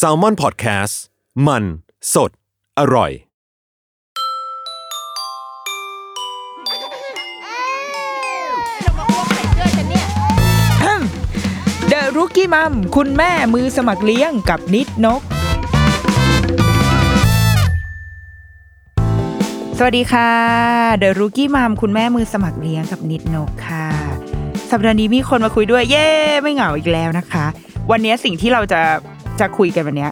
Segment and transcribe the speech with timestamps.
[0.00, 0.94] s a l ม o n PODCAST
[1.46, 1.64] มัน
[2.14, 2.30] สด
[2.78, 3.12] อร่อย
[11.88, 15.22] เดอะรุกี้มัมคุณแม่มือสมัครเลี้ยงกับนิดนก
[19.78, 20.30] สวัสดีค่ะ
[20.98, 23.86] เดอะรุกี้มัมคุณแม่มือสมัครเลี้ยงกับนิดนกค่ะ
[24.70, 26.06] สัปดาห์นี้มีคนมาคุยด้วย เย้
[26.42, 27.46] ไม่เหงาอีกแล้วนะคะ
[27.90, 28.80] วันนี้สิ่งที่เราจะ
[29.40, 30.08] จะคุยกันวันนี้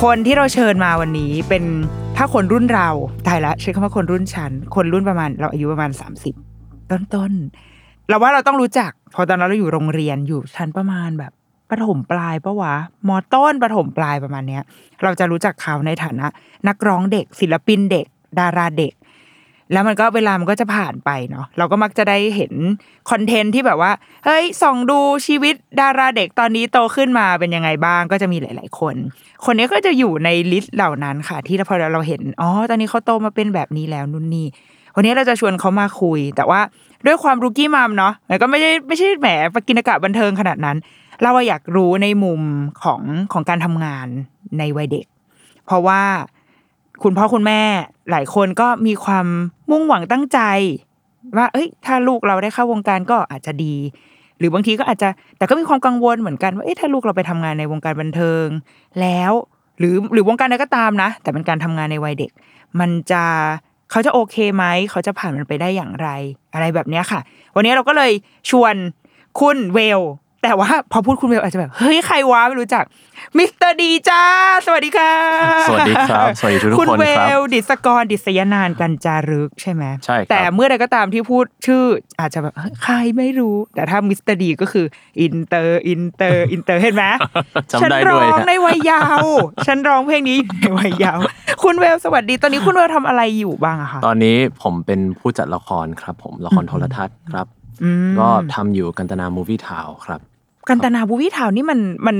[0.00, 1.64] คนที่เราเชิญมาวันนี้เป็น
[2.16, 2.88] ถ้าคนรุ่นเรา
[3.26, 6.34] ตายละใช้คำว่าคนรุ่นฉัน คนรุ่นประมาณ เราอายุประมาณสามสิบ
[6.90, 11.32] ต้นๆเราว่าเราต้องรู้จัก พอตอนนั้นเราอยู่โรงเรียนอยู่ชั้นประมาณแบบ
[11.70, 12.74] ประถมปลายปะวะ
[13.08, 14.62] มอต้นประถมปลายประมาณเนี้ย
[15.02, 16.26] เราจะรู้จักเขาในฐานะ
[16.68, 18.06] นักร้องเด็กศิลปินเด็ก
[18.38, 18.92] ดาราเด็ก
[19.72, 22.52] แล้วมันก็เวลามันก็จะผ่านไปเนาะเราก็มักจะได้เห็น
[23.10, 23.92] content ที่แบบว่า
[24.24, 28.94] เฮ้ยส่องดูชีวิตดาราเด็กตอนนี้โตขึ้นมาเป็นยังไงบ้างก็จะมีหลาย ๆ คน
[29.44, 34.46] คนนี้ก็จะอยู่ใน list เหล่านั้นค่ะ ที่พอเราเห็นอ๋อตอนนี้เขาโตมาเป็นแบบนี้แล้วนู่นนี่
[34.94, 36.60] วันนี้เราจะชวนเขามาคุย แต่ว่า
[37.06, 40.76] ด้วยความ Rookie Mom เนาะแต่ก็ไม่ได้ไม่ใช่แหมปกิณกะบันเทิงขนาดนั้น
[41.22, 42.40] เราอะอยากรู้ในมุม
[42.82, 43.00] ของ
[43.32, 44.06] ของการทำงาน
[44.58, 45.06] ในวัยเด็ก
[45.66, 46.02] เพราะว่า
[47.02, 47.62] คุณพ่อคุณแม่
[48.10, 49.26] หลายคนก็มีความ
[49.70, 50.40] มุ่งหวังตั้งใจ
[51.36, 53.74] ว่าเอ้ย ถ้าลูกเราได้เข้าวงการก็อาจจะดี
[54.38, 58.46] หรือบางทีก็อาจจะแต่ก็มีความกังวลเหมือนกันว่าเอ๊ะถ้าลูกเราไปทำงานในวงการบันเทิง
[59.00, 59.32] แล้ว
[59.78, 62.30] หรือหรือวงการใดก็ตามนะ แต่เป็นการทำงานในวัยเด็ก
[62.80, 63.24] มันจะ
[63.90, 66.08] เขาจะโอเคไหมเขาจะผ่านมันไปได้อย่างไร
[66.54, 67.20] อะไรแบบเนี้ยค่ะ
[67.54, 68.12] วันนี้เราก็เลย
[68.50, 68.74] ชวน
[69.40, 70.00] คุณเวล
[70.46, 72.84] แต่ว่าพอพูดคุณเวลอาจจะแบบ เฮ้ย ใครวะไม่รู้จัก
[73.38, 74.22] มิสเตอร์ดีจ้า
[74.66, 75.12] สวัสดีค่ะ
[75.68, 81.82] สวัสดีครับ สวัสดีทุกๆคุณคนเวครับลดิษกร ดิษยนานกันจารึกใช่ไหมใช่ครับแต่เมื่อใดก็ตามที่พูดชื่อ
[82.20, 84.86] อาจจะแบบเฮ้ยใครไม่รู้ แต่ถ้ามิสเตอร์ดีก็คือ
[85.20, 87.04] อินเตอร์ อินเตอร์ อินเตอร์เห็นไหม
[87.72, 89.26] จำได้ฉันร้ด้วยองฮะในวัยเยาว
[89.66, 91.18] ฉันร้องเพลงนี้ในวัยเยาว
[91.62, 97.46] คุณเวลล์สวัสดี ตอนนี้คุณเวลล์ทำอะไรอยู่บ้างอะคะตอนนี้ผมเป็นผู้จัดละครครับ ผมละครโทรทัศน์ครับ
[97.82, 100.20] อืมก็ทำอยู่กันตนา Movie Town ครับ
[100.68, 102.16] กันตนา Movie Town นี่มันมัน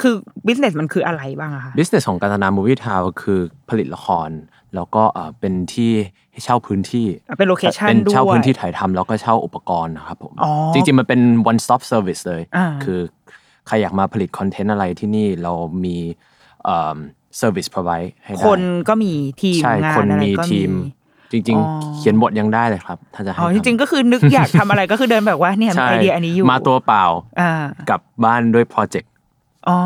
[0.00, 0.14] คือ
[0.46, 4.30] business มันคืออะไรบ้างอะคะ business ของกันตนา Movie Town คือผลิตละคร
[4.74, 5.92] แล้วก็เอ่อเป็นที่
[6.32, 13.00] ให้เช่าพื้นที่อะเป็น location เป็นเช่าด้วยพื้นที่ถ่ายทำแล้วก็เช่าอุปกรณ์นะครับผมอ๋อจริงๆ มันเป็น one stop service เลยอ่าคือ
[13.66, 15.52] ใครอยากมาผลิตคอนเทนต์อะไรที่นี่เรา
[15.84, 15.96] มี
[16.64, 16.98] เอ่อ
[17.40, 19.12] service provide ให้ได้คนก็มี
[19.42, 20.70] ทีมใช่งาคนนอะไรมีก็ทีม
[21.34, 27.04] จริงอ๋อๆเขียนบทยังได้เลยครับ ถ้าจะให้อ๋อจทำริงๆก็คือนึกอยากทำอะไรก็คือเดินแบบว่าเนี่ยมีใช่ไอเดียอันนี้อยู่มาตัวเปล่า
[27.40, 27.52] อ่า
[27.90, 29.10] กลับบ้านด้วยโปรเจกต์
[29.68, 29.78] อ๋อ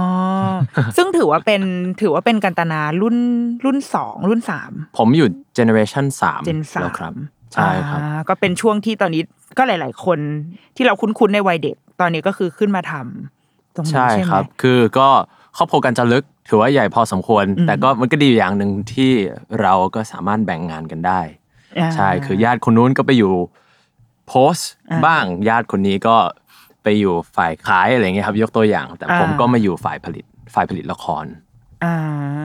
[0.97, 1.62] ซึ่งถือว่าเป็น
[2.00, 3.16] ถือว่าเป็นกันตนารุ่น
[3.64, 7.12] รุ่นสองรุ่นสามผมอยู่เจเนอเรชันสามเจนสาแล้วมครับ
[7.54, 9.22] ใช่ครับอ่าก็เป็นช่วงที่ตอนนี้
[9.59, 10.19] ก็หลาย ๆ คน
[10.76, 15.09] ที่เราคุ้นๆในวัยเด็ก ตอนนี้ก็คือขึ้นมาทำตรงนี้ใช่ใช่ไหคมรับ คือก็
[15.56, 19.12] ครอบครัวกันจะลึกถือว่าใหญ่พอสมควรอืมแต่ก็มันก็ดีอยู่อย่างหนึ่งที่
[19.60, 21.38] เราก็สามารถแบ่งงานกันได้า
[21.95, 23.33] ใช่คือญาติคนนู้นก็ไปอยู่
[24.29, 26.17] โพสต์อ่าบ้างญาติคนนี้ก็
[26.83, 30.25] ไปอยู่ฝ่ายขายอะไรเงี้ยครับ ยกตัวอย่าง แต่ผมอ่าก็มาอยู่ฝ่ายผลิต
[30.55, 31.25] ฝ่ายผลิตละคร
[31.84, 31.95] อ่า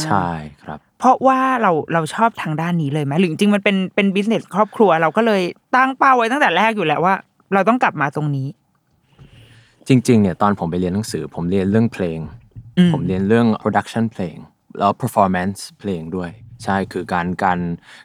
[0.06, 0.28] ใช่
[0.64, 5.42] ครับ เพราะว่าเราเราชอบทางด้านนี้เลยไหมหรือจริงๆมันเป็นเป็นบิสเนสครอบครัวเราก็เลย
[5.76, 7.16] ตั้งเป้าไว้ตั้งแต่แรกอยู่แล้วว่า
[7.54, 8.48] เราต้องกลับมาตรงนี้
[9.88, 12.20] จริง ๆ เนี่ยตอนผมไปเรียนหนังสือ ผมเรียนเรื่องเพลง
[12.78, 14.36] อืมผมเรียนเรื่อง production เพลง
[14.80, 16.30] แล้ว performance เพลงด้วย
[16.64, 17.60] ใช่คือการการ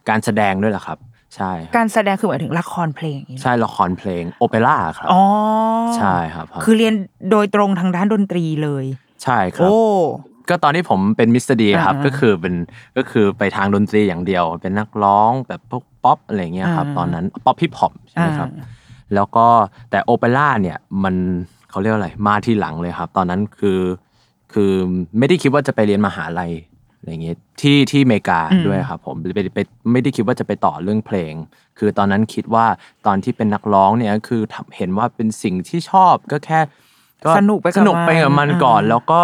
[0.08, 0.98] การแสดงด้วยแหละครับ
[1.36, 5.22] ใช่ครับการแสดงคือหมายถึงละครเพลงอย่างนี้เหรอใช่ละครเพลงโอเปร่าครับอ๋อ
[5.96, 6.94] ใช่ครับ คือเรียน
[7.30, 8.84] โดยตรงทางด้านดนตรีเลย
[9.22, 9.78] ใช่ครับโอ้
[10.48, 12.54] ก็ตอนที่ผมเป็นมิสเตอร์ดีครับอ่าก็คือเป็น
[12.96, 18.66] ก็คือไปทางดนตรีอย่างเดียว เป็นนักร้องแบบพวกป๊อปอะไรเงี้ยครับอ่าตอนนั้นป๊อปฮิปฮอปใช่ไหมครับอ่า
[19.14, 19.46] แล้วก็
[19.90, 21.14] แต่โอเปร่าเนี่ยมัน
[21.70, 23.80] เขาเรียกว่าอะไรมาที่หลังเลยครับ ตอนนั้นคือ
[24.52, 24.72] คือ
[25.18, 26.52] ไม่ได้คิดว่าจะไปเรียนมหาลัย
[26.98, 29.58] อะไรเงี้ยที่ที่อเมริกาด้วยครับผมไปไป
[29.92, 31.34] ไม่ได้คิดว่าจะไปต่อเรื่องเพลง
[31.78, 32.66] คือตอนนั้นคิดว่า
[33.06, 36.60] ตอนที่เป็นนักร้องเนี่ยคือทำเห็นว่าเป็นสิ่งที่ชอบก็แค่
[37.36, 39.20] สนุกไปกับสนุกไปกับมันมันก่อนอ่าแล้วก็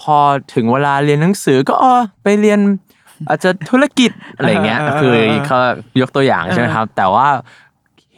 [0.00, 0.16] พอ
[0.54, 2.60] ถึงเวลาเรียนหนังสือก็เออไปเรียน
[3.28, 5.14] อาจจะธุรกิจอะไรเงี้ยคือ
[5.46, 5.58] เขา
[6.00, 7.28] ยกตัวอย่างใช่ไหมครับ แต่ว่า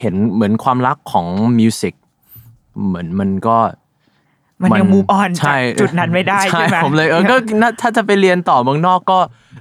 [0.01, 1.27] เห็นเหมือนความรักของ
[1.59, 1.95] มิวสิก
[2.87, 3.57] เหมือนมันก็
[4.63, 9.19] มันยัง move on ใช่จากจุดนั้นไม่ได้ใช่ไหมผมเลยเออก็น่าถ้าจะไปเรียนต่อเมืองนอกก็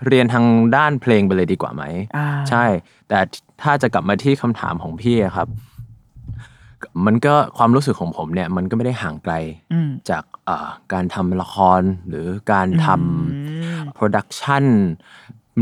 [0.08, 0.46] เรียนทาง
[0.76, 1.84] ด้านเพลงไปเลยดีกว่าไหม
[2.18, 2.66] อ่าใช่
[3.10, 3.20] แต่
[3.62, 5.48] ถ้าจะกลับมาที่คำถามของพี่อะครับ
[7.06, 9.34] มันก็ความรู้สึกของผมเนี่ย มันก็ไม่ได้ห่างไกล
[9.74, 14.66] อืมจากเอ่อการทำละครหรือการทำ production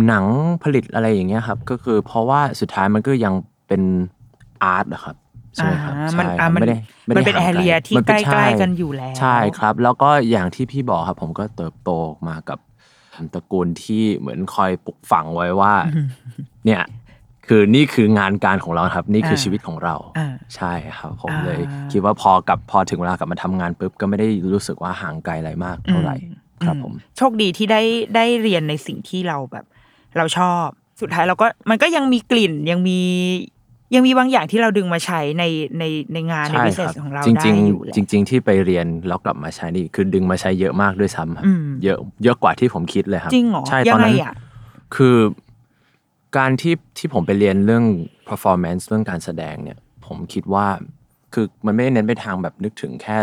[0.07, 0.25] หนัง
[0.63, 3.33] ผลิตอะไรอย่างเงี้ยครับ ก็คือเพราะว่าสุดท้ายมันก็ยัง
[3.67, 3.81] เป็น
[4.63, 5.15] art นะครับ
[5.55, 11.89] ใช่ไหมครับอ่ามันใช่อ่าครับมันไม่ได้ไม่มันได้เป็นห่างไกล area ที่มันเป็นใกล้ๆช่กันอยู่แล้ว ใช่ครับ แล้วก็อย่างที่พี่บอกครับ ผมก็เติบโต
[12.27, 12.59] มากับ
[13.33, 15.73] ตระกูลที่เหมือนคอยปลูกฝังไว้ว่า
[16.65, 16.81] เนี่ย
[17.47, 21.59] คือนี่คืองานการของเราครับ นี่คืออ่าชีวิตของเรา อ่าใช่ครับ ผมอ่า เลย
[21.91, 26.15] คิดว่าพอกลับพอถึงเวลากลับมาทำงานปุ๊บก็ไม่ได้รู้สึกว่าห่างไกลอะไรมากเท่าไหร่
[26.65, 27.81] ครับผม โชคดีที่ได้
[28.15, 29.65] ได้เรียนในสิ่งที่เราแบบ
[30.17, 30.65] เราชอบ
[31.01, 32.99] สุดท้ายเราก็มันก็ยังมีกลิ่นยังมี
[33.95, 35.43] ยังมีบางอย่างที่เราดึงมาใช้ใน
[35.79, 35.83] ใน
[36.13, 44.33] ในงานในใช่บิสคเนรับสของเราจริงได้จริงอยู่แหละจริงๆที่ไปเรียนแล้วกลับมาใช้นี่คือดึงมาใช้เยอะมากด้วยซ้ำครับอืมเยอะเยอะกว่าที่ผมคิดเลยครับจริงเหรอใช่ยัตอนงไงนั้นอะ
[44.95, 45.17] คือ
[46.37, 47.85] การที่ที่ผมไปเรียนเรื่อง
[48.29, 50.67] performance เรื่องการแสดงเนี่ย ผมคิดว่า
[51.33, 53.17] คือมันไม่ได้เน้นไปทางแบบนึกถึงแค่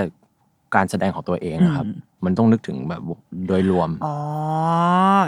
[0.74, 1.86] การแสดงของตัวเองนะครับ
[2.24, 3.02] มันต้องนึกถึงแบบ
[3.46, 4.16] โดยรวม อ๋อ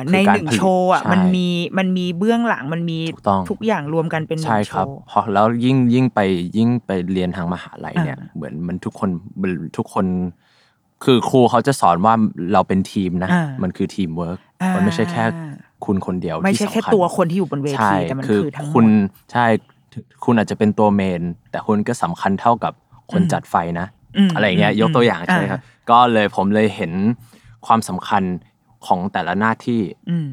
[0.08, 1.48] คือในการหนึ่งผลิตโชว์อะใช่มันมี
[1.78, 6.20] มันมีเบื้องหลังมันมีถูกต้องทุกอย่างรวมกันเป็นหนึ่ใช่งโชครับว์พอแล้วยิ่งยิ่งไป
[6.56, 9.10] ยิ่งไปเรียนทางมหาลัยเนี่ยอ่าเหมือนมันทุกคน
[9.42, 10.06] มันทุกคน
[11.04, 12.14] คือครูเขาจะสอนว่า
[12.52, 15.24] เราเป็นทีมนะอ่ามัมันคือทีมเวิร์กอ่ามัมันไม่ใช่แค่
[15.84, 18.88] คุณคนเดียวไม่ที่ใช่แค่สำญตัวคนที่อยู่บนเวใช่ทีแต่มันคือทั้งหมคุณด
[19.32, 19.46] ใช่
[20.24, 22.72] คุณอาจจะเป็นตัว main แต่คุณก็สำคัญเท่ากับ
[23.12, 25.60] คนจัดไฟนะ อืมอะไรอย่างเงี้ยอืมยกตัวอย่างใช่ไหมครับ
[25.90, 26.92] ก็เลยผมเลยเห็น
[27.66, 28.22] ความสำคัญ
[28.86, 30.28] ของแต่ละหน้าที่อืม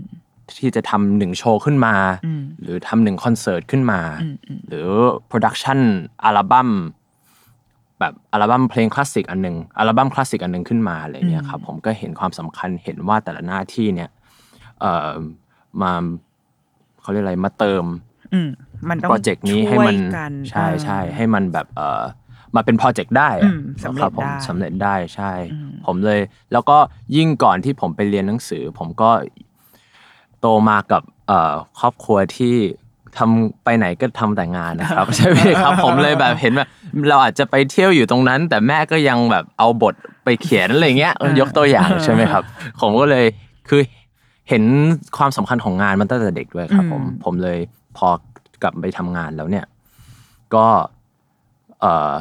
[0.57, 1.95] ที่จะทำหนึ่งโชว์ขึ้นมา
[2.25, 4.87] อืมหรือทำหนึ่งคอนเสิร์ตขึ้นมาอืมอืมหรือ
[5.27, 5.79] production
[6.23, 6.69] อัลบั้ม
[7.99, 14.09] แบบอัลบั้มเพลงคลาสสิกอันหนึ่งอัลบั้มคลาสสิกอันหนึ่งขึ้นมาอะไรเงี้ยครับผมก็เห็นความสำคัญเห็นว่าแต่ละหน้าที่เนี่ย
[14.79, 15.11] เอ่อ
[15.81, 15.93] มา
[17.01, 17.85] เขาเรียกอะไรมาเติม
[18.33, 18.49] อืม
[18.89, 22.03] มันต้องโปรเจกต์นี้ให้มันช่วยกันใช่ใช่อ่าให้มันแบบเออ
[22.55, 25.31] มาเป็นโปรเจกต์ได้อือะมสำเร็จครับผมได้สำเร็จได้ใช่
[25.85, 26.19] ผมเลย
[26.51, 26.77] แล้วก็
[27.15, 29.09] ยิ่งก่อนที่ผมไปเรียนหนังสือ ผมก็
[30.39, 32.55] โตมากับเอ่อครอบครัวที่
[33.17, 36.67] ทำไปไหนก็ทำแต่งานนะครับ ใช่ไหมครับ ผมเลยแบบเห็นแบบ
[37.09, 42.43] เราอาจจะไปเที่ยวอยู่ตรงนั้น แต่แม่ก็ยังแบบเอาบทไปเขียนอะไรเงี้ยยกตัวอย่างใช่ไหมครับ
[42.81, 43.25] ผมก็เลย
[43.69, 43.81] คือ
[44.49, 44.63] เห็น
[45.17, 47.59] ความสำคัญของงานมันตั้งแต่เด็กด้วยครับ ผมผมเลย
[47.97, 48.07] พอ
[48.61, 49.65] กลับไปทำงานแล้วเนี่ย
[50.55, 50.67] ก็
[51.81, 52.13] เออ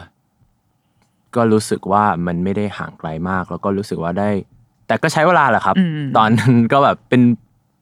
[1.37, 4.31] ก็รู้สึกว่ามันไม่ได้ห่างไกลมาก แล้วก็รู้สึกว่าได้
[4.87, 7.23] แต่ก็ใช้เวลาแหละครับอืมตอนนั้นก็แบบเป็น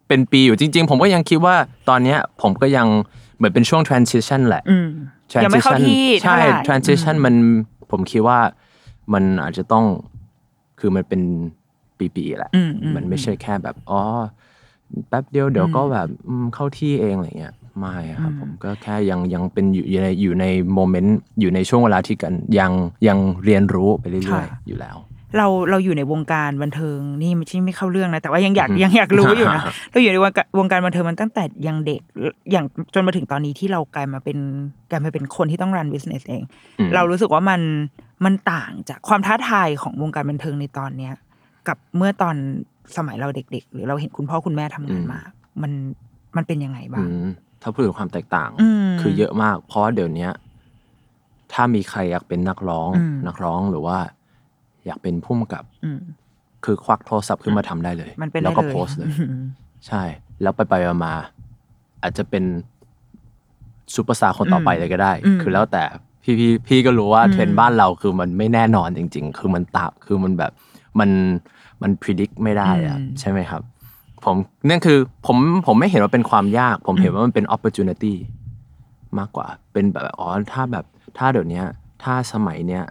[0.08, 1.56] เป็นปีอยู่จริง ๆ ผมก็ยังคิดว่า
[1.88, 2.86] ตอนเนี้ยผมก็ยัง
[3.36, 4.88] เหมือนเป็นช่วง transition แหละอืม
[5.44, 7.34] ยังไม่เข้าที่ใช่เท่าไหร่ transition มัน
[7.90, 8.38] ผมคิดว่า
[9.12, 9.84] มันอาจจะต้อง
[10.80, 11.20] คือมันเป็น
[12.16, 14.00] ปีๆแหละอืมอืมมันไม่ใช่แค่แบบอ๋อ
[15.08, 22.72] แป๊บเดียวเดี๋ยวก็แบบอืมเข้าที่เองอะไรเงี้ย ไม่ครับผมก็แค่ยัง ยังเป็นอยู่ อยู่ใน อยู่ในโมเมนต์ อยู่ในช่วงเวลาที่กัน ยัง
[23.08, 24.96] ยังเรียนรู้ไปเรื่อยค่ะๆอยู่แล้ว
[25.36, 32.00] เรา เราอยู่ในวงการบันเทิง นี่ไม่ใช่ไม่เข้าเรื่องนะ แต่ว่ายังอยากยังอยากรู้อยู่นะ เราอยู่ในวงการวงการบันเทิงมันตั้งแต่ยังเด็ก
[32.50, 34.38] อย่างจนมาถึงตอนนี้ที่เรากลายมาเป็น
[34.90, 36.42] กลายมาเป็นคนที่ต้อง run business เอง
[36.78, 37.60] อืม เรารู้สึกว่ามัน
[38.24, 41.12] มันต่างจากความท้าทายของวงการบันเทิงในตอนเนี้ย
[41.68, 42.36] กับเมื่อตอน
[42.96, 45.20] สมัยเราเด็ก ๆ หรือเราเห็นคุณพ่อคุณแม่ทำงานมา
[45.62, 45.72] มัน
[46.36, 47.28] มันเป็นยังไงบ้างอืม
[47.62, 50.32] ถ้าพูดถึงความแตกต่างอืมคือเยอะมาก เพราะว่าเดี๋ยวเนี้ย
[51.52, 53.98] ถ้ามีใครอยากเป็นนักร้องอืมนักร้องหรือว่า
[54.86, 56.00] อยากเป็นผู้กำกับอืม
[56.64, 59.44] คือควักโทรศัพท์ขึ้นมาทำได้เลยมันเป็นแล้วได้ก็เลยโพสต์เลยอืม
[59.86, 60.02] ใช่
[60.42, 62.44] แล้วไปไปๆมาๆอาจจะเป็น
[63.94, 65.82] ซูเปอร์สตาร์คนต่อไปเลยก็ได้อืมคือแล้วแต่
[66.22, 70.52] พี่พี่พี่ก็รู้ว่าอืมเทรนด์บ้านเราคือมันไม่แน่นอนจริง ๆ คือมันตาคือมันแบบ
[71.00, 71.10] มัน
[71.82, 73.62] มัน predict ไม่ได้อะใช่ไหมครับ
[74.24, 74.36] ผม
[74.68, 75.36] นั่นคือผม
[75.66, 78.14] ผมไม่เห็นว่าเป็นความยาก ผมเห็นว่ามันเป็น opportunity
[79.18, 80.84] มากกว่า เป็นแบบอ๋อถ้าแบบ
[81.18, 81.66] ถ้าเดี๋ยวเนี้ย
[82.02, 82.84] ถ้าสมัยเนี้ย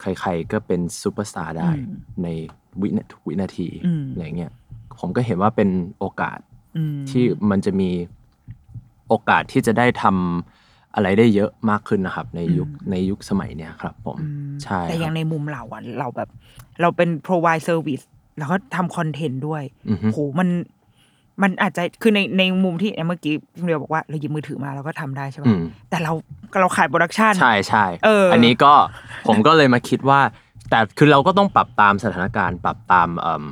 [0.00, 1.70] ใครๆก็เป็นซูเปอร์สตาร์ได้
[2.22, 2.28] ใน
[2.80, 4.52] วินาทุกวินาทีอืมอะไรเงี้ย
[4.98, 6.38] ผมก็เห็นว่าเป็นโอกาส
[6.76, 7.90] อืมที่มันจะมี
[9.08, 14.16] โอกาสที่จะได้ทำอะไรได้เยอะมากขึ้นนะครับ ในยุคในยุคสมัยเนี้ยครับ ผม
[14.64, 16.28] ใช่แต่คยัรับงในมุมเราอะเราแบบ
[16.80, 18.04] เราเป็น provide service
[18.38, 20.48] แล้วก็ทำคอนเทนต์ด้วยอือฮึโหมัน
[21.42, 26.12] มันอาจจะคือในในมุมที่เมื่อกี้คุณเดียวบอกว่าเราหยิบมือถือมาเราก็ทำได้ใช่อืป่ะมแต่เรา
[26.60, 28.72] เราขายโปรดักชันใช่ใช่เอออันนี้ก็
[29.26, 30.20] ผมก็เลยมาคิดว่า
[30.70, 33.44] แต่คือเราก็ต้องปรับตามสถานการณ์ ปรับตามเอิ่ม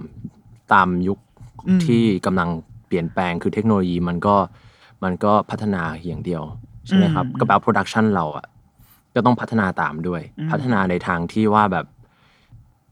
[0.72, 1.18] ตามยุค
[1.86, 2.48] ที่กำลัง
[2.86, 4.36] เปลี่ยนแปลงคือเทคโนโลยีมันก็
[5.04, 6.42] มันก็พัฒนาอย่างเดียว
[6.86, 8.46] ใช่ไหมครับก็แบบ production เราอะ
[9.14, 11.86] ก็ต้องพัฒนาตามด้วย พัฒนาในทางที่ว่าแบบ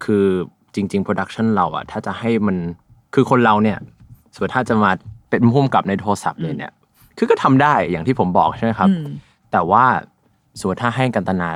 [0.04, 0.26] คือ
[0.74, 2.56] จริงๆ production เราอะถ้าจะให้มัน
[3.14, 3.78] คือคนเราเนี่ย
[4.34, 4.90] สมมติถ้าจะมา
[5.30, 6.72] เป็นผู้กำกับในโทรศัพท์เลยเนี่ย
[7.18, 8.88] คือก็ทำได้อย่างที่ผมบอกใช่ไหมครับ
[9.52, 9.84] แต่ว่า
[10.58, 11.50] สมมติถ้าให้กันตนา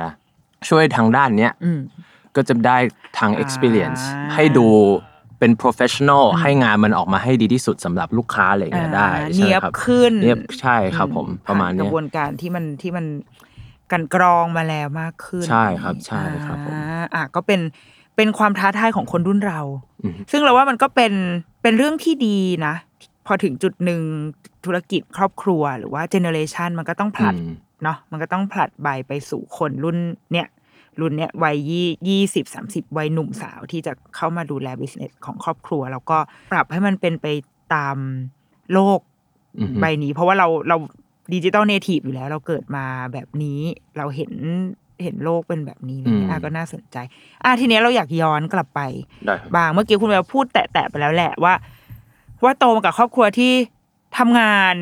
[0.69, 1.79] ช่วยทางด้านเนี้ยอืม
[2.35, 2.77] ก็จะได้
[3.17, 4.67] ทาง experience อ่าให้ดู
[5.39, 13.05] เป็น professional ให้งานมันออกมาให้ดีที่สุดสำหรับลูกค้าอะไรอย่างเงี้ยได้อ่าใช่ไหมเนียบครับขึ้นเนียบใช่ครับผมประมาณผ่นกเนี้ระยบวนการที่มันที่มัน
[13.91, 17.59] กันกรองมาแล้วมากขึ้น ใช่ครับใช่ครับผมอ่าอะก็เป็น
[18.19, 19.59] เป็นความท้าทายของคนรุ่นเรา
[20.03, 21.13] อืมซึ่งเราว่ามันก็เป็น
[21.61, 22.75] เป็นเรื่องที่ดีนะ
[23.25, 24.01] พอถึงจุดหนึ่ง
[24.65, 29.97] ธุรกิจครอบครัวหรือว่า generation มันก็ต้องผลัดอืมเนาะมันก็ต้องผลัดใบไปสู่คนรุ่น
[30.31, 30.47] เนี่ย
[30.99, 36.17] รุ่นเนี้ยวัยยี่ยี่สิบสามสิบวัยหนุ่มสาวที่จะเข้ามาดูแล business ของครอบครัว แล้วก็
[36.51, 37.27] ปรับให้มันเป็นไป
[37.73, 37.97] ตาม
[38.73, 38.99] โลก
[39.57, 40.77] อือฮึใบนี้ เพราะว่าเราเรา
[41.33, 43.59] digital native อยู่แล้ว เราเกิดมาแบบนี้
[43.97, 44.31] เราเห็น
[45.03, 46.97] เห็นโลกเป็นแบบนี้อะไรเงี้ยอะก็น่าสนใจ
[47.43, 48.81] อะทีเนี้ยเราอยากย้อนกลับไป
[49.25, 51.53] ได้ครับบางเมื่อกี้คุณแววพูดแตะๆไปแล้วแหละว่า
[52.43, 53.53] ว่าโตมากับครอบครัวที่
[54.17, 54.75] ทำงาน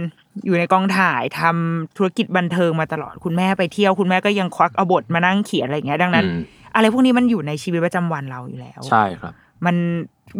[0.46, 6.42] อยู่ในกองถ่ายทำธุรกิจบันเทิงมาตลอดคุณแม่ไปเที่ยวคุณแม่ก็ยังควักเอาบทมานั่งเขียนอะไรอย่างเงี้ยดังนั้นอืม
[6.76, 9.34] อะไรพวกนี้มันอยู่ในชีวิตประจำวันเราอยู่แล้ว ใช่ครับ
[9.66, 9.76] มัน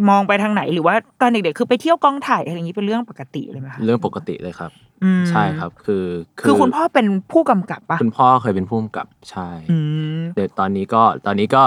[0.08, 4.70] มองไปทางไหนหรือว่าตอนเด็กๆคือไปเที่ยวกองถ่ายอะไรอย่างนี้เป็นเรื่องปกติเลยไหมคะเรื่องปกติเลยครับ
[5.04, 6.04] อืมใช่ครับ คือ
[6.40, 9.78] คือคุณพ่อเป็นผู้กำกับปะคุณพ่อเคยเป็นผู้กำกับใช่อื
[10.18, 11.62] มเดี๋ยวตอนนี้ก็ตอนนี้ก็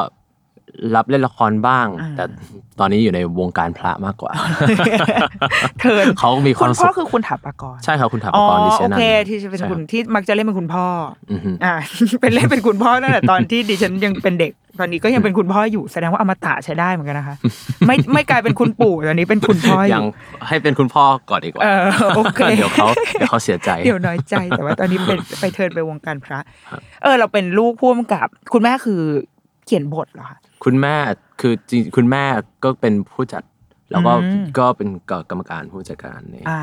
[0.96, 2.26] รับเล่นละครบ้างอ่าแต่
[2.80, 4.32] ตอนนี้อยู่ในวงการพระมากกว่า
[5.80, 10.86] เทิร์นเขามีคคุวามณสุพ่อขคือคุณถาปากรใช่ครับคุณถาปอ๋อกรดิเชโอนันเคที่จะเป็นใช่คุณรับที่มักจะเล่นเป็นคุณพ่อ
[11.32, 11.74] อือฮึอ่า
[12.22, 17.36] เป็นเล่นเป็นคุณพ่อตั้งแต่ตอนที่ดิฉันยังเป็นเด็ก ตอนนี้ก็ยังเป็นคุณพ่ออยู่แสดงว่าอมตะใช้ได้เหมือนกันนะคะ
[17.88, 20.06] ไม่ไม่กลายเป็นคุณปู่ตอนนี้เป็นคุณพ่ออยัยู่ง
[20.48, 21.82] ให้เป็นคุณพ่อก่อนดีกว่าเออ
[22.16, 22.88] โอเคเดี๋ยวเขา
[23.20, 26.40] เดี๋ยวเขาเสียใจเดี๋ยวน้อยใจแต่ว่าตอนนี้เป็นไปเทิร์นไปวงการพระ
[27.04, 29.02] เออ เราเป็นลูกพ่วงกับ คุณแม่คือ
[29.66, 30.96] เขียนบทเหรอคะ คุณแม่
[31.42, 32.24] คือจริงคุณแม่
[32.64, 33.44] ก็เป็นผู้จัด
[33.92, 34.90] แล้วก็อืมก็เป็น
[35.30, 36.60] กรรมการผู้จัดการในอ่า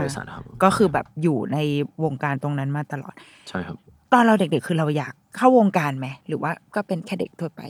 [0.00, 1.58] บริษัทครับก็คือแบบอยู่ใน
[2.04, 3.14] วงการตรงนั้นมาตลอด
[3.48, 3.76] ใช่ครับ
[4.12, 7.60] ตอนเราเด็กๆคือเราอยากเข้าวงการไหมหรือว่าก็เป็นแค่เด็กทั่วไป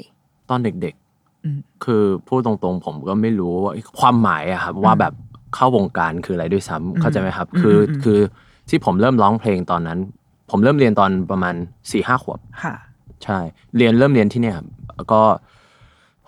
[0.50, 0.94] ตอนเด็ก
[1.44, 5.12] อืมๆคือพูดตรงๆ ผมก็ไม่รู้ว่าความหมายอะครับว่าแบบ
[5.54, 8.18] เข้าวงการคืออะไรด้วยซ้ำเข้าใจไหมครับ คืออมคือ
[8.68, 9.98] ที่ผมเริ่มร้องเพลงตอนนั้น
[10.50, 11.54] ผมเริ่มเรียนตอนประมาณ
[11.90, 12.74] สี่ห้าขวบค่ะ
[13.24, 13.38] ใช่
[13.76, 14.66] เรียนเริ่มเรียนที่เนี่ยครับ
[14.96, 15.20] แล้วก็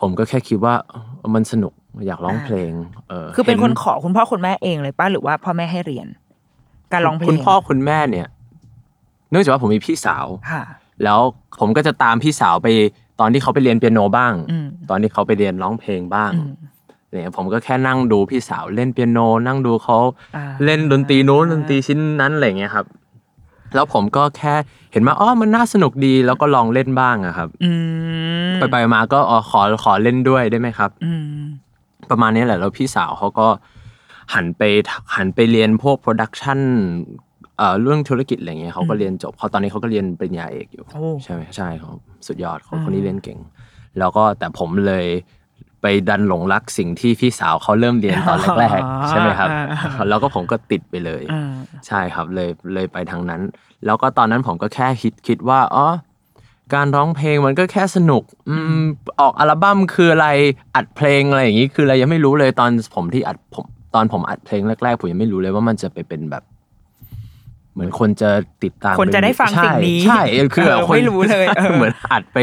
[0.00, 0.94] ผมก็แค่คิดว่าเอ
[1.26, 1.72] อมันสนุก
[2.06, 2.72] อยากร้องเพลง
[3.08, 6.06] เออคือเป็นห็คนขอคุณพ่อคุณแม่เองเลยป้าหรือว่าพ่อแม่ให้เรียน
[6.92, 8.26] การร้องเพลงคุณพ่อคุณแม่เนี่ย
[9.30, 10.62] เนื่องจากว่าผมมีพี่สาวค่ะ
[11.04, 11.20] แล้ว
[11.60, 12.68] ผมก็จะตามพี่สาวไป
[13.20, 16.54] ตอนที่เขาไปเรียนเปียโนบ้างอืมตอนที่เขาไปเรียนร้องเพลงบ้างอืม
[17.10, 19.98] เนี่ยผมก็แค่นั่งดูพี่สาวเล่นเปียโน นั่งดูเขา
[20.36, 22.86] อ่าเล่นดนตรีนู้นดนตรีชิ้นนั้นอะไรอย่างเงี้ยครับ
[23.74, 24.54] แล้วผมก็แค่
[24.92, 27.70] เห็นว่าอ๋อมันน่าสนุกดีแล้วก็ลองเล่นบ้างอะครับอื
[28.48, 31.40] มไปไปๆมาก็อ๋อขอขอเล่นด้วยได้ไหมครับอืม
[32.10, 33.48] ประมาณนี้แหละแล้วพี่สาวเขาก็
[34.34, 34.62] หันไป
[35.16, 36.58] หันไปเรียนพวก production
[37.58, 41.90] เอ่อเรื่องธุรกิจอะไรเงี้ยเขาก็เรียนจบเขาตอนนี้เขาก็เรียนปริญญาเอกอยู่โอ้ใช่ไหมใช่เขา
[42.26, 43.38] สุดยอดเขาอืมคนนี้เรียนเก่ง
[43.98, 45.06] แล้วก็แต่ผมเลย
[45.86, 49.48] ไปดันหลงรักสิ่งที่พี่สาวเขาเริ่มเรียนตอนแรกๆใช่ไหมครับ
[50.08, 51.54] แล้วก็ผมก็ติดไปเลยอ่า
[51.86, 53.40] ใช่ครับเลยเลยไปทางนั้น
[53.86, 55.86] แล้วก็ตอนนั้นผมก็แค่คิดคิดว่าอ๋อ
[56.74, 58.82] การร้องเพลงมันก็แค่สนุกอืม
[59.20, 60.28] ออกอัลบั้มคืออะไร
[60.74, 66.42] อัดเพลงอะไรอย่างนี้คืออะไรยังไม่รู้เลยตอนผมที่อัดผมตอนผมอัดเพลงแรกๆผมยังไม่รู้เลยว่ามันจะไปเป็นแบบ
[67.76, 68.30] เหมือนคนจะ
[68.64, 70.22] ติดตามคนจะได้ฟังใช่สิ่งนี้ใช่
[70.54, 72.38] คือแบบเออคนไม่รู้เลยเออเหมือนอัดไป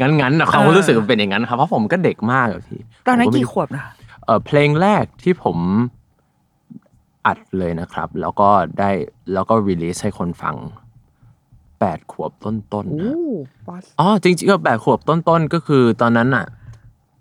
[0.00, 3.84] งั้นๆนะความเออรู้สึกมันเป็นอย่างนั้นครับเพราะผมก็เด็กมากอะพี่ตอนนั้นผมไม่กี่ขวบนะ
[4.24, 5.56] เออเพลงแรกที่ผม
[7.26, 8.48] อัดเลยนะครับ แล้วก็
[8.78, 8.90] ได้
[9.32, 10.56] แล้วก็รีลีสให้คนฟัง
[11.80, 13.14] แปดขวบต้นๆโอ้นะ
[13.68, 16.46] บอสอ๋อจริงๆก็แปดขวบต้นๆก็คือตอนนั้นอะ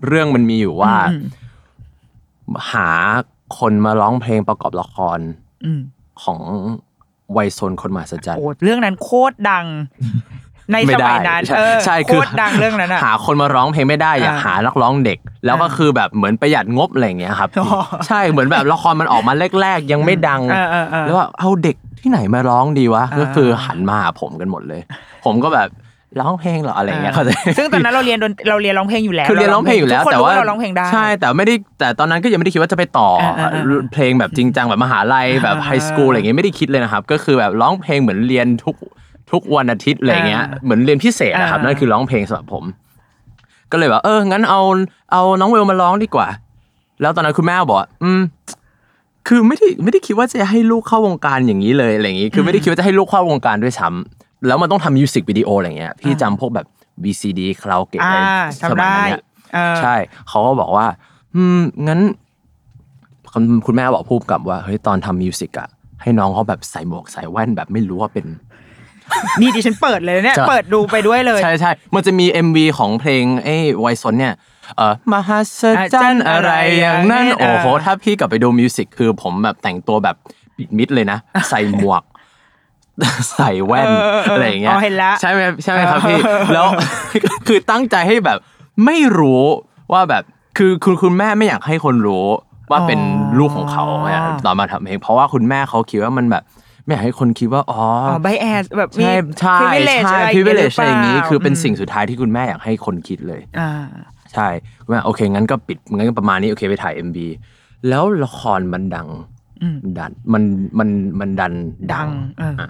[0.08, 1.24] เรื่องมันมีอยู่ว่าอืม
[2.72, 2.90] หา
[3.60, 5.20] คนมาร้องเพลงประกอบละคร
[5.66, 5.82] อืม
[6.24, 6.40] ของ
[7.38, 9.66] วัยซนคนมหัศจรรย์โอ้เรื่องนั้นโคตรดัง
[10.72, 17.70] ในไม่สได้มัยนั้นใช่เออใช่โคคือตรดังเรื่องนั้นอะหาคนมาร้องเพลงไม่ได้อยากอ่าหานักร้องเด็ก แล้วก็อ่าคือแบบเหมือนประหยัดงบอะไรอย่างเงี้ยครับอ๋อ
[18.08, 24.82] ใช่เหมือนแบบละครมันออกมาแรก ๆ ยังไม่ดังเออเออเออแล้วว่าเอาเด็กที่ไหนมาร้องดีวะอ่าก็คือหันมาหาผมกันหมดเลย
[25.26, 25.70] ผมก็แบบ
[26.20, 33.64] ร้องเพลงเหรออะไรอย่างเงี้ยเขาใจซึ่งตอนนั้นเราเรียนดนเราเรียนร้องเพลงอยู่แล้วคือเรียนร้องเพลงอยู่แล้วทุกคนแต่รู้ว่าเราร้องเพลงได้ใช่แต่ไม่ได้แต่ตอนนั้นก็ยังไม่ได้คิดว่าจะไปต่ออาอ่าอ่า
[33.94, 38.76] เพลงแบบจริงจังแบบมหาลัยแบบไฮสคูลอะไรอย่างเงี้ยไม่ได้คิดเลยนะครับ ก็คือแบบร้องเพลงเหมือนเรียนทุก
[39.32, 42.64] ทุกวันอาทิตย์อะไรอย่างเงี้ยอ่าเหมือนเรียนพิเศษนะครับอ่านั่นั่นคือร้องเพลงสำหรับผม
[43.72, 44.62] ก็เลยแบบเอองั้นเอา
[45.12, 46.28] เอาน้องเวลมาร้องดีกว่า
[47.02, 48.22] แล้วตอนนั้นคุณแม่บอกว่าอืม
[49.28, 56.68] คือไม่ได้ไม่ได้คิดว่าจะให้ลูกเข้าวงการอย่างนี้เลยอะไรอย่างนี้ คือไม่ได้คิดว่าจะให้ลูกเข้าวงการด้วยซ้ำ แล้วมันต้องทำมิวสิกวิดีโออะไรเงี้ยพี่จำพวกแบบ
[57.04, 58.14] VCD คาราโอเกะอ่า
[58.62, 59.22] อะไรสจำมัยได้นั้นเนี่ย
[59.54, 59.96] เออ ใช่
[60.30, 60.86] เขาก็บอกว่า
[61.36, 62.00] อืมงั้น
[63.32, 65.68] คุณคุณแม่บอกพูดกับว่าเฮ้ยตอนทำมิวสิกอะ
[66.02, 68.26] ให้น้องเขาแบบใส่หมวกใส่แว่นแบบไม่รู้ว่าเป็น
[69.42, 74.34] นี่ดิฉันเปิดเลยเนี่ย จะ เปิดดูไปด้วยเลย ใช่ใช่ มันจะมี MV ของเพลงไอ้ไวซนเนี่ย
[74.78, 80.16] เอ่อมหัศจรรย์อะไรอย่างนั้นเออโอ้โห ถ้าพี่กลับไปดูมิวสิกคือผมแบบแต่งตัวแบบ
[80.58, 81.18] ปิดมิดเลยนะ
[81.50, 82.04] ใส่หมวก
[83.32, 86.68] ใส่แว่นเออเออเอออะไรอย่างเงี้ยอ๋อเห็นละใช่ไหมใช่ไหมครับพี่เออแล้ว
[87.48, 88.38] คือตั้งใจให้แบบ
[88.86, 89.44] ไม่รู้
[89.94, 90.24] ว่าแบบ
[90.58, 92.26] คือคุณคุณแม่ไม่อยากให้คนรู้
[92.72, 93.00] ว่าเป็น
[93.40, 96.44] ลูกของเขาเนี่ยตอนมาทำเพลงเพราะว่าคุณแม่เขาคิดว่ามันแบบ
[96.84, 99.06] ไม่อยากให้คนคิดว่าอ๋ออ๋ออไบแอสแบบมี
[99.40, 99.60] ใช่
[100.06, 103.72] ใช่ privilege ใช่อะไร privilege อะไรอย่างนี้หรืปล่คือเป็นสิ่งสุดท้ายที่คุณแม่อยากให้คนคิดเลยอ่า
[104.34, 104.48] ใช่
[104.84, 107.18] คุณแม่โอเคงั้นก็ปิดงั้นก็ประมาณนี้โอเคไปถ่าย MV
[107.88, 109.10] แล้วละครมันดัง
[109.62, 110.44] อืมดันมัน
[110.80, 110.90] มัน
[111.20, 111.54] มันดัน
[111.94, 112.08] ดัง
[112.40, 112.70] เอออะ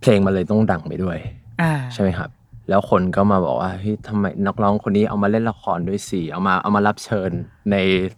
[0.00, 1.18] เพลงมันเลยต้องดังไปด้วย
[1.60, 2.30] อ่าใช่ไหมครับ
[2.68, 7.30] แล้วคนก็มาบอกว่าเฮ้ยทำไมนักร้องคนนี้เอามาเล่นละครด้วยสิเอามาเอามารับเชิญ
[7.70, 7.76] ใน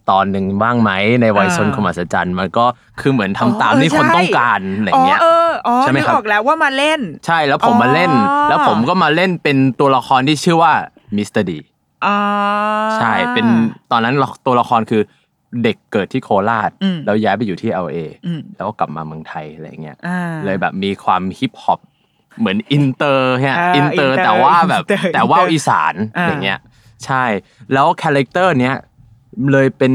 [0.09, 2.65] ตอนหนึ่งบ้างไหมในวัยซนอ่าขมหัศจรรย์มันก็
[3.01, 10.73] คือเหมือนทำตามอ๋อเออที่คนใช่ต้องการอะไรเงี้ยอ๋อเอออ๋อใช่ไหมนึกครับออกแล้วว่ามาเล่น ใช่แล้วผมมาเล่นอ๋อแล้วผมก็มาเล่นเป็นตัวละครที่ชื่อว่า
[11.15, 11.59] มิสเตอร์ดี
[12.05, 12.17] อ่า
[12.95, 13.47] ใช่เป็น
[13.91, 15.01] ตอนนั้นตัวละครคือ
[15.63, 21.79] เด็กเกิดที่โคราชอืมแล้วย้ายไปอยู่ที่ LA อืมแล้วก็กลับมาเมืองไทยอะไรเงี้ยอ่าเลยแบบมีความฮิปฮอป
[22.39, 26.59] เหมือนอินเตอร์ฮะอ่าอินเตอร์ inter แต่ว่าแบบ inter แต่ว่า inter อีสานอ่าอย่างเงี้ย
[27.05, 27.23] ใช่
[27.73, 28.75] แล้วคาแรคเตอร์เนี้ย
[29.51, 29.93] เลยเป็น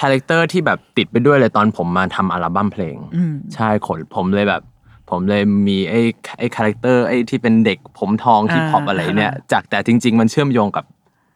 [0.00, 4.62] คาแรคเตอร์ที่แบบติดไปด้วยเลยตอนผมมาทำอัลบั้มเพลงอืมใช่ขนผมเลยแบบ
[5.10, 6.00] ผมเลยมีไอ้
[6.38, 10.84] ไอ้คาแรคเตอร์ไอ้ที่เป็นเด็กผมทองฮิปฮอปอ่าอะไรเนี่ยจากแต่จริง ๆ มันเชื่อมโยงกับ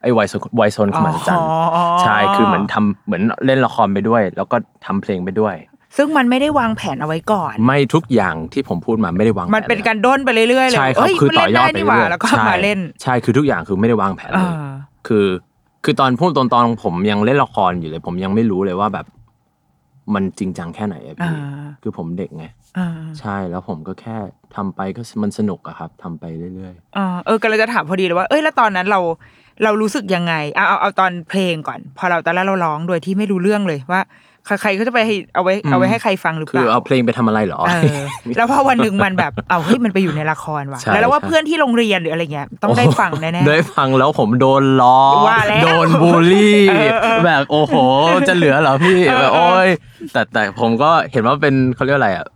[0.06, 5.54] ไอ้ไวโซไวโซนขมันจันทร์อ๋อใช่คือเหมือนทำเหมือนเล่นละครไปด้วย แล้วก็ทำเพลงไปด้วย
[5.96, 14.70] ซึ่งมันไม่ได้วางแผนเอาไว้ก่อน ไม่ทุกอย่างที่ผมพูดมาไม่ได้วางแผนมันเป็นลยการด้นไปเรื่อยๆเลยใช่ครับเยคือต่มันอยอดเล่นไปนี่หว่าเรื่อยๆแล้วก็ใช่มาเล่น ใช่คือทุกอย่างคือไม่ได้วางแผนเลยอ่า
[15.06, 15.26] คือ
[15.84, 19.06] คือตอนพูดตอนตอนผมยังเล่นละครอยู่เลย ผมยังไม่รู้เลยว่าแบบ
[20.14, 22.46] มันจริงจังแค่ไหนอะพี่อ่าคือผมเด็กไง
[22.78, 22.88] อ่า
[23.20, 24.16] ใช่ แล้วผมก็แค่
[24.56, 29.00] ทำไปก็มันสนุกอะครับ ทำไปเรื่อยอ่าเออก็เลยจะถามพอดีเลยว่า เอ้ยแล้วตอนนั้นเรา
[29.64, 34.00] เรารู้สึกยังไง เอา เอา เอาตอนเพลงก่อน พอเรา ตอนแรกเราร้องโดยที่ไม่รู้เรื่องเลยว่า
[34.46, 38.00] ใคร ใครก็จะไปให้ เอาไว้เอาไว้ให้ใครฟังหรือๆเปคือล่า เอาเพลงไปทำอะไรเหรอ เออ
[38.36, 47.74] แล้วพอวันหนึ่งมันแบบ เอาเฮ้ย มันไปอยู่ในละครว่ะ ใช่แล้วเราว่าใช่ เพื่อนที่โรงเรียนหรืออะไรเงี้ย ต้องได้ฟังแน่ๆได้ฟังแล้วผมโดนล้อ ว่าแล้วโดนบูลลี่ เออเออแบบโอ้โห
[48.28, 49.68] จะเหลือเหรอพี่แบบโอ้ย
[50.12, 52.26] แต่แต่ผมก็เห็นว่าเป็นเขาเรียกอะไรอะ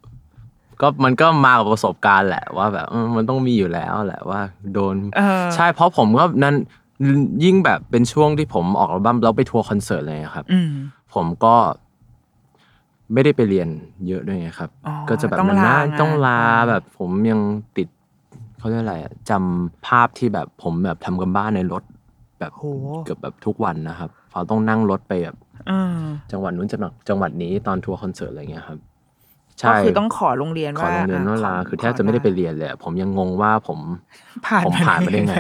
[0.81, 4.41] ก็มันก็มากับประสบการณ์แหละว่าแบบเออมันต้องมีอยู่แล้วแหละว่า
[4.73, 6.55] โดนเออใช่เพราะผมก็นั้น
[7.45, 10.71] ยิ่งแบบเป็นช่วงที่ผมออกอัลบั้มแล้วไปทัวร์คอนเสิร์ตเลยครับอืม
[11.15, 11.55] ผมก็
[13.13, 13.69] ไม่ได้ไปเรียน
[14.09, 17.41] เยอะด้วยไงครับอ๋อก็จะแบบต้องมันน่าลางานต้องลาแบบผมยัง
[17.77, 17.89] ติด
[18.59, 21.83] เขาเรียกอะไรอะจำภาพที่แบบผมแบบทำกันบ้านในรถ
[22.41, 22.65] แบบโห
[23.05, 25.37] เกือบแบบทุกวันนะครับเราต้องนั่งรถไปแบบ
[25.69, 26.01] เออ
[26.33, 28.90] จังหวัดนู้นจังหวัดจังหวัดนี้ตอนทัวร์คอนเสิร์ตอะไรเงี้ยครับก็
[29.61, 33.79] ใช่คือต้องขอโรงเรียนขอว่าโรงเรียนว่าลาขคือแทบจะไม่ได้ไปเรียนเลยอะผมยังงงว่าผม
[34.47, 35.35] ผ่านผมผ่านมาได้ไง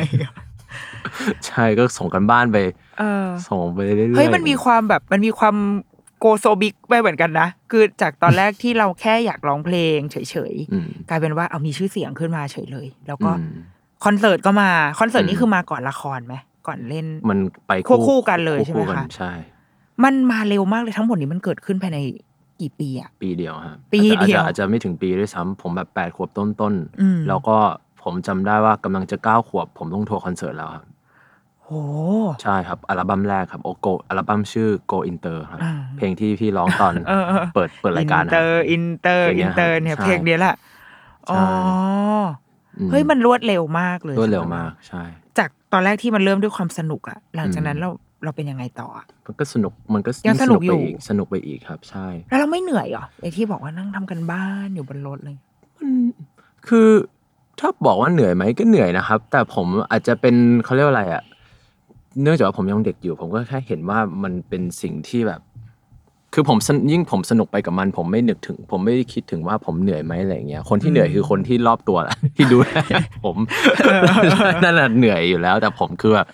[1.47, 2.57] ใช่ก็ส่งการบ้านไป
[2.99, 5.57] เออ ส่งไปเรื่อยๆ เฮ้ยมันมีความแบบมันมีความ
[6.19, 10.17] go so big ไปเหมือนกันนะ คือจากตอนแรกที่เราแค่อยากร้องเพลงเฉ
[10.53, 13.55] ยอืม ๆ กลายเป็นว่าเอามีชื่อเสียงขึ้นมาเฉยเลย แล้วก็อืม
[14.05, 16.35] คอนเสิร์ตก็มา คอนเสิร์ตอืนี่มคือมาก่อนละครไหม
[16.67, 19.33] ก่อนเล่น มันไปควบคู่กันเลยใช่ไหมวบกันคะใช่
[20.05, 21.99] มันมาเร็วมากเลยทั้งหมดนี้มันเกิดขึ้นภายใน
[22.61, 27.57] กี่ปีอะปีเดียวครับปีเดียวอาจจะอาจจะไม่ถึงปีด้วยซ้ำผมแบบแปดขวบต้นต้นๆอืมแล้วก็
[28.03, 30.87] ผมจำได้ว่ากำลังจะเก้าขวบ ผมต้องทัวร์คอนเสิร์ตแล้วครับ
[31.65, 31.71] โห
[32.43, 40.55] ใช่ครับอัลบั้มแรกครับโอโกอัลบั้มชื่อ Go Inter ครับอ่าเพลงที่พี่ร้องตอนเออเออเปิดเปิดรายการ inter inter เพลงเนี้ยเตอร์เนี่ยใช่เพลงเนี้ยแหละ
[41.31, 41.43] อ๋อ
[42.79, 45.03] อืเฮ้ยมันรวดเร็วมากเลยรวดเร็วสำหบมากใช่
[45.39, 47.91] จากตอนแรกที่มันเริ่มด้วยความสนุกอะหลังจากนั้นอืมเรา
[48.25, 55.37] เราเป็นยังไงต่ออะ มันก็สนุกมันก็ยังสนุกไปอยู่อีกสนุกไปอีกครับ ใช่ แล้วเราไม่เหนื่อยเหรอไอ้ที่บอกว่านั่งทำกันบ้านอยู่บนรถเลย
[56.69, 56.89] คือ
[57.61, 61.23] ถ้าบอกว่าเหนื่อยไหมก็เหนื่อยนะครับ แต่ผมอาจจะเป็นเขาเรียกว่าอะไรอะ
[62.23, 65.41] เนื่องจากว่าผมยังเด็กอยู่ ผมก็แค่เห็นว่ามันเป็นสิ่งที่แบบ
[66.35, 72.73] คือผมสนยิ่งผมสนุกไปกับมัน ผมไม่นึกถึง ผมไม่ได้คิดถึงว่าผมเหนื่อยไหมอะไรเงี้ยคนที่เหนื่อยคือคนที่รอบตัวแหละที่ดูแล
[73.25, 73.37] ผม
[74.63, 76.27] นั่นแหละเหนื่อยอยู่แล้ว แต่ผมคือแบบ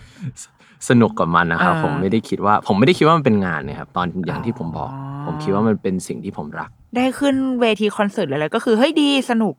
[0.88, 9.54] สนุกกับมันนะครับอ่าผมไม่ได้คิดว่า ผมไม่ได้คิดว่ามันเป็นงานนะครับตอนอย่างที่ผมบอกอ๋อผมคิดว่ามันเป็นสิ่งที่ผมรัก ได้ขึ้นเวทีคอนเสิร์ตอะไรก็คือเฮ้ยดีสนุก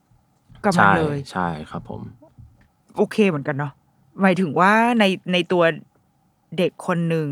[0.63, 2.01] กับมันใช่เลยใช่ครับผม
[2.97, 3.71] โอเคเหมือนกันเนาะ
[4.21, 5.03] หมายถึงว่าใน
[5.33, 5.63] ในตัว
[6.57, 7.27] เด็กคนหนึ่ง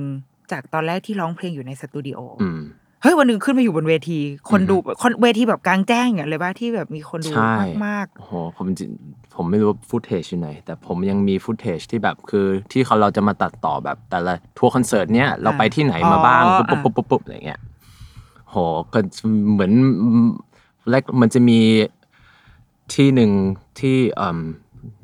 [0.51, 2.61] จากตอนแรกที่ร้องเพลงอยู่ในสตูดิโอออืม
[3.05, 7.55] เฮ้ยวันหนึ่งขึ้นมาอยู่บนเวที คนอือฮึดูคนเวทีแบบกลางแจ้งอย่างเลยว่าที่แบบมีคนดูใช่
[7.87, 8.91] มากโอ้โหผมจริง
[9.33, 17.59] ผผมไม่รู้ว่า footage อยู่ไหน แต่ผมยังมี footage ที่แบบคือที่เขาเราจะมาตัดต่อแบบแต่ละทัวร์คอนเสิร์ตเนี้ยเราไปที่ไหนมาบ้างอ๋อปุ๊บปุ๊บปุ๊บปุ๊บอะไรเงี้ย
[18.49, 18.55] โห
[18.93, 18.99] ก็
[19.53, 19.71] เหมือน
[20.89, 21.59] แรกมันจะมี
[22.93, 23.31] ที่หนึ่ง
[23.79, 24.39] ที่เอ่ม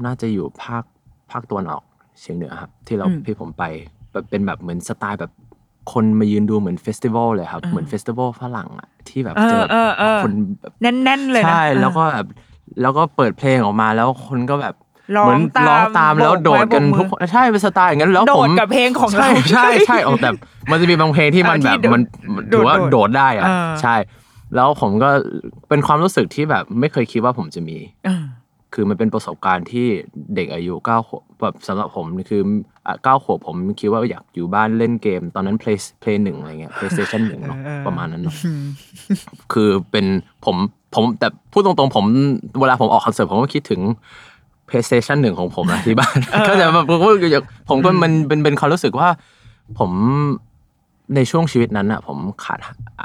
[0.06, 0.84] น่าจะอยู่ภาค
[1.32, 1.84] ภาคตะวันออก
[2.20, 3.64] เฉียงเหนือครับ ที่เราที่ผมไป
[4.12, 5.32] แบบเป็นแบบเหมือนสไตล์แบบ
[5.92, 12.28] คนมายืนดูเหมือน festival เลยครับ เหมือน festival ฝรั่งอะที่แบบเออเจอเออเออคนแบบแน่นๆเลยนะใช่เออแล้วก็แบบ
[12.82, 14.76] แล้วก็เปิดเพลงออกมาแล้วคนก็แบบ
[15.18, 20.30] ร้องเหมือนตามร้องตามแล้วโบกไม้โดดกันโบกมือทุกคนใช่เป็นสไตล์อย่างนั้นแล้วโดผดมกับเพลงของใช่เราใช่ใช่ออกแต่
[20.72, 22.02] มันจะมีบางเพลงที่มันอ่าแบบที่โดดมัน
[22.52, 23.96] ถือว่าโดดโดดได้อะเออใช่
[24.56, 25.10] แล้วผมก็
[25.70, 28.24] เป็นความรู้สึกที่แบบไม่เคยคิดว่าผมจะมีเออ
[28.74, 29.88] คือมันเป็นประสบการณ์ที่
[30.36, 32.42] เด็กอายุเก้าขวบ แบบสำหรับผมนี่คือ
[32.86, 38.36] อะเก้าขวบผมคิดว่าอยากอยู่บ้านเล่นเกม ตอนนั้น play play หนึ่งอะไรเงี้ย playstation หนึ่งเนาะประมาณนั้นเนาะ
[39.54, 40.06] คือเป็น
[40.46, 40.56] ผม
[40.96, 42.06] ผมแต่พูดตรงๆ ผม
[42.60, 43.82] เวลาผมออกคอนเสิร์ตผมก็คิดถึง
[44.70, 49.10] PlayStation หนึ่งของผมนะที่บ้านก็จะแบบผมก็อยากผมก็มันเป็นเป็นความรู้สึกว่า
[49.80, 49.92] ผม
[51.16, 52.60] ในช่วงชีวิตนั้นอะผมขาด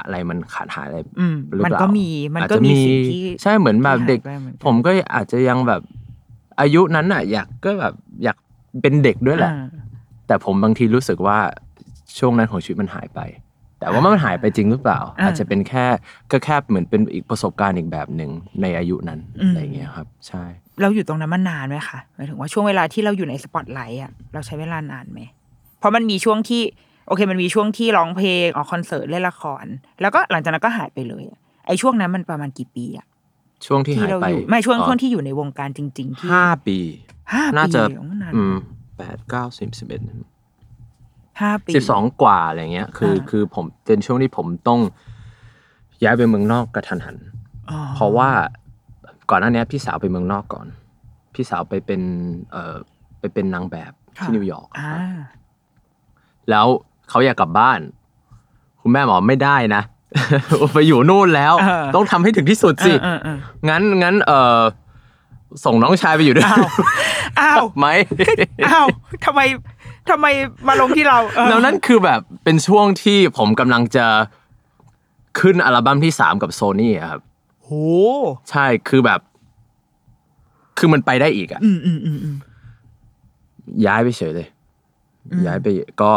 [0.05, 5.81] อะไรมันขาดหายอะไรอืมหรือมันเปล่าก็มีมันอาจก็จะมีสิ่งที่ใช่เหมือนแบบเด็กที่หายไปเหมือนกันผมก็อาจจะยังแบบ
[6.61, 7.93] อายุนั้นอะ อยากก็แบบ
[8.23, 8.37] อยาก
[8.81, 9.65] เป็นเด็กด้วยแหละอ่า
[10.27, 11.37] แต่ผมบางทีรู้สึกว่า
[12.19, 13.19] ช่วงนั้นของชีวิตมันหายไป
[13.79, 15.85] แต่ว่ามันหายไปจริงหรือเปล่าอ่าอาจจะเป็นแค่
[16.31, 20.43] ก็แค่เหมือนเป็นอีกประสบการณ์อีกแบบหนึ่งในอายุนั้นอืมอะไรอย่างเงี้ยครับ ใช่
[20.81, 25.19] เราอยู่ตรงนั้นมานานไหมคะหมายถึงว่าช่วงเวลาที่เราอยู่ในสปอตไลท์อะเราใช้เวลานานไหม
[25.79, 26.61] เพราะมันมีช่วงที่
[27.07, 29.65] โอเค มันมีช่วงที่ร้องเพลงออกคอนเสิร์ตเล่นละคร
[30.01, 33.05] แล้วก็หลังจากนั้นก็หายไปเลยอะไอ้ช่วงนั้นมันประมาณกี่ปีอะ
[33.65, 36.77] ช่วงที่ที่หายเราไปอยู่ไม่ช่วงอ๋อช่วงที่อยู่ในวงการจริงๆที่ห้าปี
[37.33, 38.55] ห้าปีน่าจะเลยเหรอนานอืม
[38.97, 40.01] แปดเก้าสิบสิบเอ็ด
[41.41, 44.79] ห้าปีสิบสองกว่าอะไรเงี้ย คืออ่าคือผมเป็นช่วงที่ผมต้อง
[46.03, 47.17] ย้ายไปเมืองนอกกระทันหัน
[47.69, 48.29] อ๋อเพราะว่า
[49.29, 50.67] ก่อนหน้านี้พี่สาวไปเมืองนอกก่อน
[51.33, 52.01] พี่สาวไปเป็น
[52.51, 52.75] เอ่อ
[53.19, 53.91] ไปเป็นนางแบบ
[54.23, 54.93] ที่นิวยอร์กอ่า
[56.49, 56.65] แล้ว
[57.09, 57.79] เขาอยากกลับบ้าน
[58.81, 59.81] คุณแม่บอกไม่ได้นะ
[60.73, 63.37] ไปอยู่นู่นแล้วเออต้องทำให้ถึงที่สุดสิเออเออ
[63.69, 64.61] งั้นงั้น เออ
[65.65, 66.67] ส่งน้องชายไปอยู่ด้วย อ้าว
[67.39, 67.87] อ้าวไหม
[68.67, 68.87] อ้าว
[69.25, 69.41] ทำไม
[70.09, 70.25] ทำไม
[70.67, 74.05] มาลงที่เราเออแล้วนั่นคือแบบเป็นช่วงที่ผมกำลังจะ
[75.39, 77.21] ขึ้นอัลบั้มที่สามกับโซนี่ครับ
[77.63, 77.69] โห
[78.49, 79.19] ใช่คือแบบ
[80.77, 82.35] คือมันไปได้อีกอะอืมอืมอืมอืม
[83.85, 84.47] ย้ายไปเฉยเลย
[85.47, 85.67] ย้ายไป
[86.01, 86.11] ก็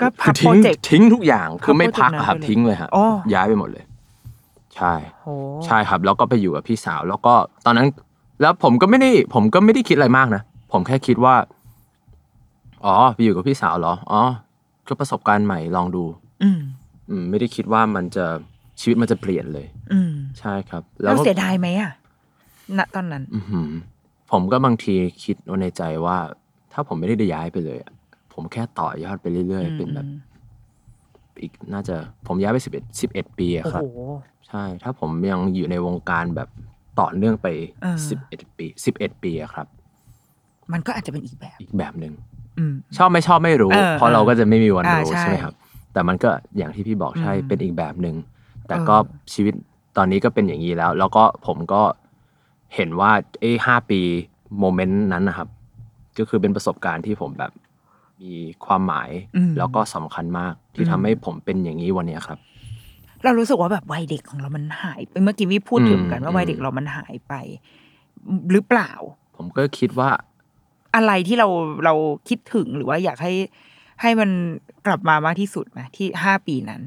[0.00, 3.84] ก็พับคือทิ้งโปรเจกต์ ทิ้งทุกอย่างคือไม่พักอะครับพับโปรเจกต์นั้นไปเลยทิ้งเลยครับอ๋อ ย้ายไปหมดเลย
[4.76, 5.28] ใช่ โห
[5.66, 7.34] ใช่ครับ แล้วก็ไปอยู่กับพี่สาว แล้วก็
[7.66, 7.86] ตอนนั้น
[8.40, 11.34] แล้วผมก็ไม่ได้ ผมก็ไม่ได้คิดอะไรมากนะ ผมแค่คิดว่า
[12.84, 14.22] อ๋อไปอยู่กับพี่สาวเหรอ อ๋อ
[14.88, 16.04] ก็ประสบการณ์ใหม่ลองดู
[16.42, 16.60] อืม
[17.10, 18.24] อืม ไม่ได้คิดว่ามันจะ
[18.80, 21.92] ชีวิตมันจะเปลี่ยนเลย อืมใช่ครับเราก็เสียดายไหมอะ
[22.78, 23.70] ณ ตอนนั้น อื้อหือ
[24.32, 26.16] ผมก็บางทีคิดในใจว่า
[26.72, 27.90] ถ้าผมไม่ได้ย้ายไปเลยอะ
[28.34, 30.06] ผมแค่ต่อยอดไปเรื่อยๆ เป็นแบบ
[31.40, 33.98] อีกน่าจะผมย้ายไปสิบเอ็ดสิบเอ็ดปีอะโอ้ครับโห
[34.48, 36.48] ใช่ ถ้าผมยังอยู่ในวงการแบบ
[37.00, 37.48] ต่อเนื่องไป
[37.82, 39.66] เออสิบเอ็ดปีสิบเอ็ดปีอะครับ
[40.72, 42.12] มันก็อาจจะเป็นอีกแบบอีกแบบหนึ่ง
[42.58, 45.54] อืมชอบไม่ชอบไม่รู้เออเพราะเราก็จะไม่มีวันอ่ารู้ใช่ใช่ไหมครับ
[45.92, 48.16] แต่มันก็อย่างที่พี่บอกใช่อืมเป็นอีกแบบหนึ่ง
[48.66, 48.96] แต่เออก็
[49.32, 49.54] ชีวิต
[49.96, 51.82] ตอนนี้ก็เป็นอย่างนี้แล้ว แล้วก็ผมก็
[52.74, 54.00] เห็นว่าไอ้ห้าปี
[54.58, 55.48] โมเมนต์นั้นนะครับ
[56.18, 57.52] ก็คือเป็นประสบการณ์ที่ผมแบบ
[58.22, 58.32] มี
[58.64, 62.38] ความหมายอืมแล้วก็สำคัญมากที่อืมทำให้ผมเป็นอย่างนี้วันเนี้ยครับ
[63.24, 67.34] เรารู้สึกว่าแบบวัยเด็กของเรามันหายไปเมื่อกี้วิพูดถึงกันว่าอืมวัยเด็กเรามันหายไป
[68.52, 68.90] หรือเปล่า
[69.36, 70.10] ผมก็คิดว่า
[70.96, 71.48] อะไรที่เรา
[71.84, 71.94] เรา
[72.28, 73.32] คิดถึงหรือว่าอยากให้
[74.02, 74.30] ให้มัน
[74.86, 76.82] กลับมามากที่สุดไหมที่ห้าปีนั้น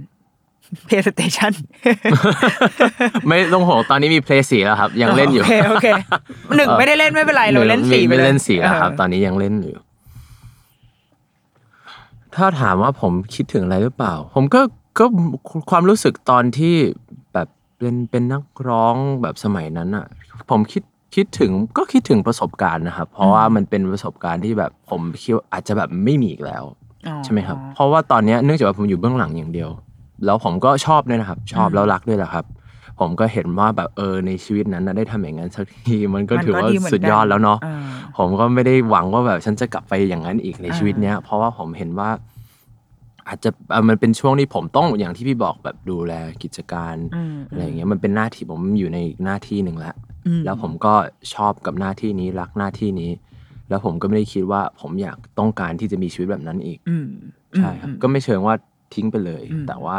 [0.88, 1.54] PlayStation
[3.28, 5.88] ไม่ต้องห่วงตอนนี้มีเพลย์สีแล้วครับ ยังเล่นอยู่โอเคโอเค
[6.56, 9.78] หนึ่งไม่ได้เล่นไม่เป็นไรเราเล่นไม่สี่ไปไม่ยเล่นสีแล้วครับเออตอนนี้ยังเล่นอยู่
[12.38, 14.62] ถ้าถามว่าผมคิดถึงอะไรหรือเปล่า ผมก็
[15.00, 15.06] ก็
[15.72, 16.76] ความรู้สึกตอนที่
[17.34, 17.48] แบบ
[17.78, 20.06] เป็นเป็นนักร้องแบบสมัยนั้นอะ
[20.50, 20.84] ผมคิด
[21.16, 26.64] คิดถึงก็คิดถึงประสบการณ์นะครับ เพราะว่ามันเป็นประสบการณ์ที่แบบผมคิดว่าอาจจะแบบไม่มีอีกแล้ว
[27.08, 29.70] อ๋อใช่ไหมครับ เพราะว่าตอนเนี้ยเนื่องจากว่าผมอยู่เบื้องหลังอย่างเดียว
[30.26, 32.46] แล้วผมก็ชอบด้วยนะครับ ชอบแล้วรักด้วยแหละครับ
[33.00, 37.72] ผมก็เห็นว่าแบบเออในชีวิตนั้นนะได้ทำอย่างนั้นสักทีมันก็ถือว่าเหมืนสุดยอดแล้วเนาะอ่
[38.18, 42.10] ผมก็ไม่ได้หวังว่าแบบฉันจะกลับไปอย่างนั้นอีกในชีวิตเนี้ยเพราะว่าผมเห็นว่า
[43.28, 49.96] อาจจะเอ่อมันเป็นช่วงที่ผมต้องอย่างที่พี่บอกแบบดูแลกิจการอืมอะไรอย่างเงี้ยมันเป็นหน้าที่ผมอยู่ในอีกหน้าที่หนึ่งแล้ว
[50.28, 50.94] อืมแล้วผมก็
[51.34, 53.12] ชอบกับหน้าที่นี้รักหน้าที่นี้
[53.70, 57.08] แล้วผมก็ไม่ได้คิดว่าผมอยากต้องการที่จะมีชีวิตแบบนั้นอีกอืม
[57.58, 58.56] ใช่ครับอืมก็ไม่เชิงว่า
[58.94, 59.98] ทิ้งไปเลยอืมแต่ว่า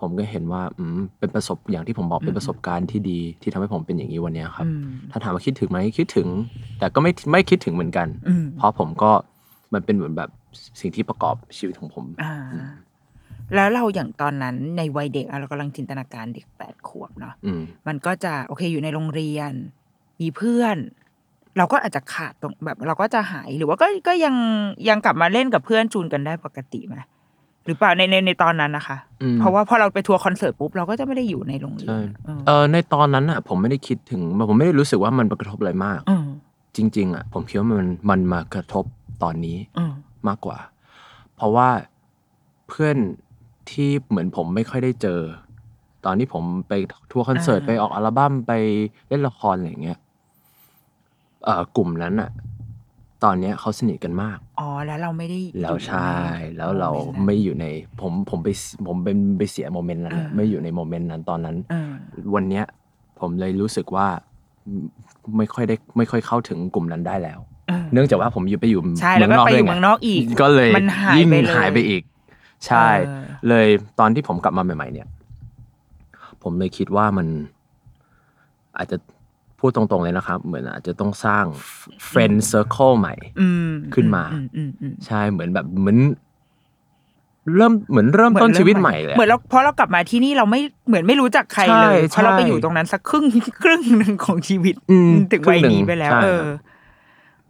[0.00, 6.28] ผมก็เห็นว่า อืม เป็นประสบอย่างที่ผมบอกเป็นประสบการณ์ที่ดีที่ทำให้ผมเป็นอย่างนี้วันเนี้ยครับอืมถ้าถามว่าคิดถึงไหมคิดถึง
[6.78, 9.10] แต่ก็ไม่ไม่คิดถึงเหมือนกัน อืมเพราะผมก็
[9.74, 10.30] มันเป็นเหมือนแบบ
[10.80, 12.34] สิ่งที่ประกอบชีวิตของผม อ่า
[13.54, 19.52] แล้วเราอย่างตอนนั้นในวัยเด็กอะเรากำลังจินตนาการเด็กแปดขวบเนาะ อืม มันก็จะโอเคอยู่ในโรงเรียน
[20.20, 20.76] มีเพื่อน
[21.58, 24.34] เราก็อาจจะขาดตรงแบบ เราก็จะหายหรือว่าก็ก็ยัง
[24.88, 26.96] ยังกลับมาเล่นกับเพื่อนจูนกันได้ปกติไหม
[27.68, 36.26] หรือเปล่าในในในตอนนั้นนะคะอืมเพราะว่าพอเราไปทัวร์คอนเสิร์ตปุ๊บเราก็จะไม่ได้อยู่ในโรงเรียใช่นเออเออในตอนนั้นอะ ผมไม่ได้คิดถึงผมไม่ได้รู้สึกว่ามันกระทบอะไรมากเออ
[36.76, 38.84] จริง ๆ อะ ผมคิดว่ามันมันมากระทบ
[39.22, 39.92] ตอนนี้เออ
[40.28, 40.58] มากกว่า
[41.36, 41.68] เพราะว่า
[42.68, 42.96] เพื่อน
[43.70, 45.20] ที่เหมือนผมไม่ค่อยได้เจอ
[46.04, 46.72] ตอนที่ผมไป
[47.12, 48.52] ทัวร์คอนเสิร์ตอ่าไปออกอัลบั้มไป
[49.08, 49.98] เล่นละครอะไรอย่างเงี้ย
[51.44, 52.30] เอ่อกลุ่มนั้นอะ
[53.24, 57.66] ตอนเนี้ยเขาสนิทกันมาก อ๋อ แล้วเราไม่ได้อยู่แล้วใช่ในแล้วเราโนั้นไม่อยู่ใน
[58.00, 58.48] ผมผมไป
[58.86, 61.90] ผมเป็นไปเสีย moment นั้นอะอ่าไม่อยู่ใน moment นั้นตอนนั้นเออ
[62.34, 62.64] วันเนี้ย
[63.20, 64.08] ผมเลยรู้สึกว่า
[65.36, 72.02] ไม่ค่อยได้ไม่ค่อยเข้าถึงกลุ่มนั้นได้แล้วเออเนื่องจากว่าผมอยู่ไปอยู่ใช่แล้วก็ไปอยู่ด้เมืองนอกอีกก็เลยมันหายยิ่งไปเลยหายไปอีก
[72.66, 73.66] ใช่เออเลย
[74.00, 75.08] ตอนที่ผมกลับมาใหม่ ๆ เนี่ย
[76.42, 77.26] ผมเลยคิดว่ามัน
[78.76, 78.96] อาจจะ
[79.58, 81.44] พูดตรงๆเลยนะครับ เหมือนอาจจะต้องสร้าง
[82.10, 85.98] friend circle ใหม่อืมขึ้นมาอือืมอืมใช่เหมือนแบบเหมือน
[87.56, 93.24] เริ่มเหมือนเริ่มต้นชีวิตใหม่เลยอะเหมือนเราเพราะเรากลับมาที่นี่เราไม่เหมือนไม่รู้จักใครเลยใช่เพราะเราไปใช่อยู่ตรงนั้นสักครึ่ง
[93.62, 96.58] ครึ่งหนึ่งของชีวิตอืมถึงครึ่วัยงหนึ่งนี้ไปแล้วใช่เออครับ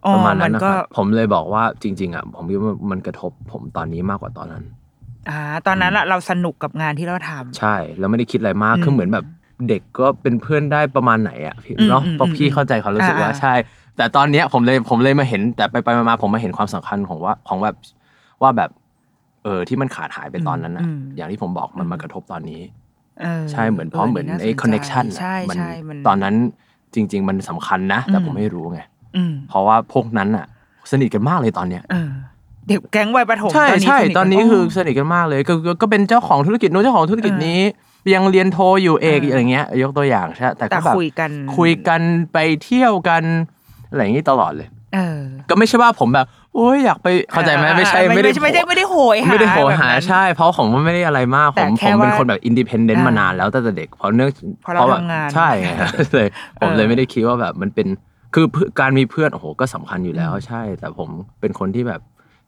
[0.07, 4.65] อ๋อประมาณนั้นมันนะคก็รับผมเลยบอกว่าจริง ๆอะผมคิดว่ามันกระทบผมตอนนี้มากกว่าตอนนั้น
[5.31, 9.25] อ่า ตอนนั้นอะเราสนุกกับงานที่เราทำใช่แล้วไม่ได้คิดอะไรมากอืมคือเหมือนแบบ
[9.69, 13.55] เด็กก็เป็นเพื่อนได้ประมาณไหนอะพี่อืมเนาะอืมเพราะพี่เข้าใจความรู้สึกว่าอ่าใช่
[13.97, 17.77] แต่ตอนเนี้ยผมเลยผมเลยมาเห็น แต่ไปไปมาๆผมมาเห็นความสำคัญของว่าของแบบ
[18.43, 18.71] ว่าแบบ
[19.45, 22.61] เออที่มันขาดหายไปตอนนั้นอะอืมอย่างที่ผมบอกมันมากระทบตอนนี้
[23.21, 26.35] เออใช่เหมือนเพราะเหมือนน่าสไอ้ใจคอนเน็ชันใช่ใช่มันตอนนั้น
[26.95, 28.81] จริง ๆ มันสำคัญนะ แต่อืมผมไม่รู้ไง
[29.17, 30.47] อืมเพราะว่าพวกนั้นอะ
[30.91, 32.11] สนิทกันมากเลยตอนเนี้ยเออ
[32.69, 37.61] เด็กแก๊งวัยประถมใช่ตอนนี้ใช่สกัตอนนี้คือสนิทกันมากเลยก็ก็ก็เป็นเจ้าของธุรกิจนู้นเจ้าของธุรกิจนี้
[38.15, 42.01] ยังเรียนโทอยู่เอกเออออะไรเงี้ย ยกตัวอย่างใช่แต่แต่ก็แบบคุยกันคุยกัน
[42.33, 43.23] ไปเที่ยวกัน
[43.91, 45.19] อะไรอย่างนี้ตลอดเลยเออ
[45.49, 54.31] ก็ไม่ใช่ว่าผมแบบโอ้ยอยากไปเข้าใจไหมไม่ใช่อ่าไม่ได้ไม่ได้ไม่ได้โหยหาไม่ได้โหยหาแบบนั้นใช่ เพราะผมว่าไม่ได้อะไรมากแต่ผมแค่ผมเป็นว่าคนแบบ independent อ่ามมานานแล้วตั้งแต่เด็กเพราะเนื่อง
[54.63, 55.69] เพราะเราแบบทำงานใช่ไง
[56.15, 57.89] เลยผมเออเลยไม่ได้คิดว่าแบบมันเป็น
[58.35, 62.01] คือเพื่อการมีเพื่อนโอ้โหก็สำคัญอยู่แล้วใช่ แต่ผมเป็นคนที่แบบ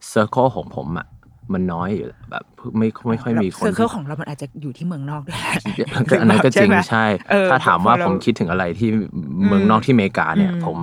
[0.09, 1.07] circle ของผมอะ
[1.55, 2.45] มันน้อยอยู่แล้วแบบ
[2.79, 5.37] ไม่ไม่ค่อยมีคน circle ของเรา มันอาจจะอยู่ที่เมืองนอกด้วย
[6.11, 8.89] ก็อันนั้นก็จริงไหมใช่เออถ้าถามว่าพอเราผมคิดถึงอะไรที่
[9.47, 10.79] เมืองนอกที่อเมริกาเนี่ยอืมผม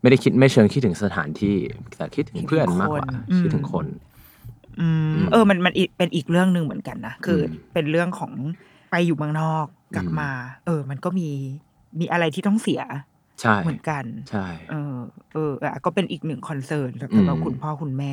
[0.00, 1.56] ไม่ได้คิดไม่เชิงคิดถึงสถานที่
[1.96, 3.86] แต่คิดถึงเพื่อนมากกว่าอืมคิดถึงคน
[4.80, 8.32] อืมเออมันมันอีกเป็นอีกเรื่องหนึ่งเหมือนกันนะคืออมเป็นเรื่องของ
[8.90, 9.66] ไปอยู่เมืองนอก
[9.96, 10.30] กลับอืมมา
[10.66, 11.28] เออ มันก็มี
[12.00, 12.82] มีอะไรที่ต้องเสีย
[13.40, 14.94] ใช่เหมือนกัน ใช่ เออ
[15.34, 18.12] เอออะก็เป็นอีกหนึ่งคอนเซิร์นสำหรับอืมคุณพ่อคุณแม่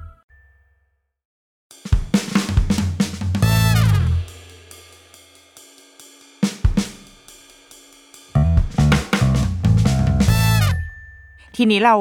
[11.63, 11.95] ทีนี้เรา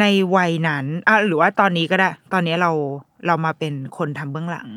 [0.00, 0.04] ใน
[0.36, 2.70] วัยนั้นอะหรือว่าตอนนี้ก็ได้ ตอนนี้เรา
[3.26, 4.68] เรามาเป็นคนทำเบื้องหลัง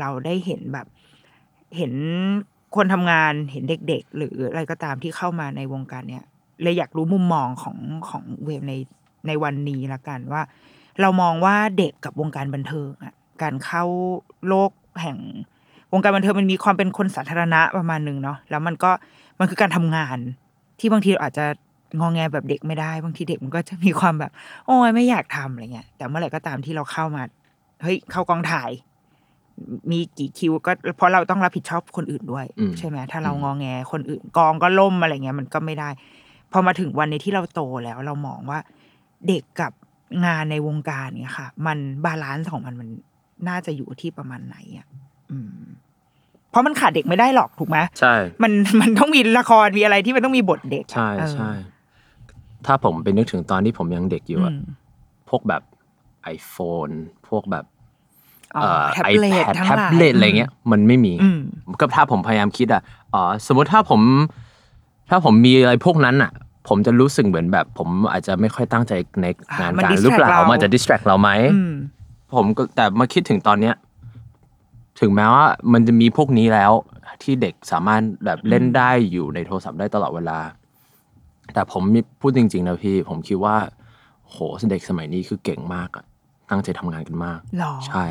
[0.00, 0.86] เราได้เห็นแบบ
[1.76, 1.92] เห็น
[2.76, 6.24] คนทำงานเห็นเด็ก ๆ หรืออะไรก็ตามที่เข้ามาในวงการเนี่ย
[6.62, 7.76] เลยอยากรู้มุมมองของ
[8.08, 8.74] ของเวฟใน
[9.26, 10.42] ในวันนี้ละกันว่า
[11.00, 13.84] เรามองว่าเด็กกับวงการบันเทิงอะการเข้า
[14.48, 14.70] โลก
[15.02, 15.18] แห่ง
[15.92, 18.90] วงการบันเทิงมันมีความเป็นคนสาธารณะประมาณหนึ่งเนาะแล้วมันก็
[19.38, 20.18] มันคือการทำงาน
[20.78, 21.46] ที่บางทีเราอาจจะ
[21.98, 24.32] งองแงแบบเด็กไม่ได้บางทีเด็กมันก็จะมีความแบบ
[24.66, 27.22] โอ้ยไม่อยากทำอะไรเงี้ยแต่เมื่อไหร่ก็ตามที่เราเข้ามา
[27.82, 28.70] เฮ้ยเข้ากองถ่าย
[29.90, 35.88] มีกี่คิวก็เพราะเราต้องรับผิดชอบคนอื่นด้วยอืมใช่ไหมถ้าเรางองแงคนอื่นกองก็ล่มอะไรเงี้ยมันก็ไม่ได้
[36.52, 38.58] พอมาถึงวันในที่เราโตแล้ว เรามองว่า
[39.28, 39.72] เด็กกับ
[40.24, 42.88] งานในวงการเนี่ยค่ะ มัน balance ของมันมัน
[43.48, 44.86] น่าจะอยู่ที่ประมาณไหนอะ
[45.30, 45.62] อืม
[46.50, 51.50] เพราะมันขาดเด็กไม่ได้หรอกถูกไหมใช่ มันมันต้องมีละครมีอะไรที่มันต้องมีบทเด็กอะใช่เออใช่
[52.66, 54.62] ถ้าผมไปนึกถึงตอนที่ผมยังเด็กอยู่อะอืม
[55.28, 55.62] พวกแบบ
[56.36, 56.94] iPhone
[57.28, 57.64] พวกแบบ
[58.56, 61.40] อ๋อเอ่อแท็บเล็ต iPad ทั้งหแท็ลายบเล็ตอะไรเงี้ย มันไม่มีอืม
[61.80, 62.82] ก็ถ้าผมพยายามคิดอะ
[63.14, 64.00] อ๋อสมมติถ้าผม
[65.10, 66.30] ถ้าผมมีอะไรพวกนั้นอะ
[66.68, 68.92] ผมจะรู้สึกเหมือนแบบ ผมอาจจะไม่ค่อยตั้งใจ
[69.22, 69.26] ใน
[69.60, 71.74] งานมันการ distract หรือเปล่าเรามัมันจะ distract เราไหมอืม
[72.34, 73.74] ผมก็แต่มาคิดถึงตอนเนี้ย
[75.00, 76.72] ถึงแม้ว่ามันจะมีพวกนี้แล้ว
[77.22, 80.38] ที่เด็กสามารถแบบเล่นได้อยู่ในโทรศัพท์ได้ตลอดเวลา
[81.54, 81.82] แต่ผม
[82.20, 83.56] พูดจริง ๆ นะพี่ ผมคิดว่า
[84.28, 84.36] โห
[84.70, 86.04] เด็กสมัยนี้คือเก่งมากอะ
[86.50, 88.06] ตั้งใจทำงานกันมากหรอใช่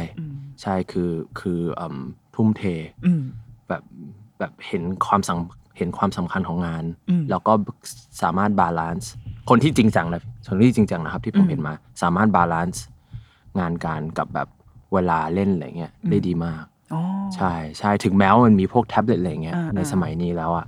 [0.62, 1.98] ใช่คือคืออืม
[2.36, 2.64] ทุ่มเท
[3.06, 3.22] อืม
[3.68, 3.82] แบบ
[4.40, 7.54] แบบเห็นความสำเห็นความสำคัญของงานอืมแล้วก็
[8.22, 9.12] สามารถ balance
[9.50, 12.84] คนที่จริงจังนะคนที่จริงจังนะครับ ที่ผมเห็นมา สามารถ balance
[13.60, 14.48] งานการกับแบบ
[14.94, 17.02] เวลาเล่นอะไรเงี้ยได้ดีมากอ๋อ
[17.36, 20.66] ใช่ใช่ถึงแม้ว่ามันมีพวกแท็บเล็ตอะไรเงี้ยอ่าในอ่าสมัยนี้แล้วอะ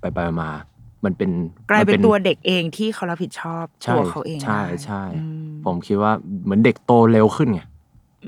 [0.00, 0.50] ไปไปมา
[1.04, 1.30] มันเป็น
[1.70, 6.12] กลายเป็นมัตัวเด็กเองที่เขารับผิดชอบใช่ตัวเขาเองใช่ได้ใช่อืมผมคิดว่า
[6.44, 7.62] เหมือนเด็กโตเร็วขึ้นไง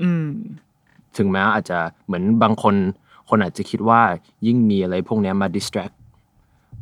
[0.01, 0.25] อืม
[1.17, 2.75] ถึงแม้อาจจะเหมือนบางคน
[3.29, 4.01] คนอาจจะคิดว่า
[4.47, 5.93] ยิ่งมีอะไรพวกเนี้ยมา distract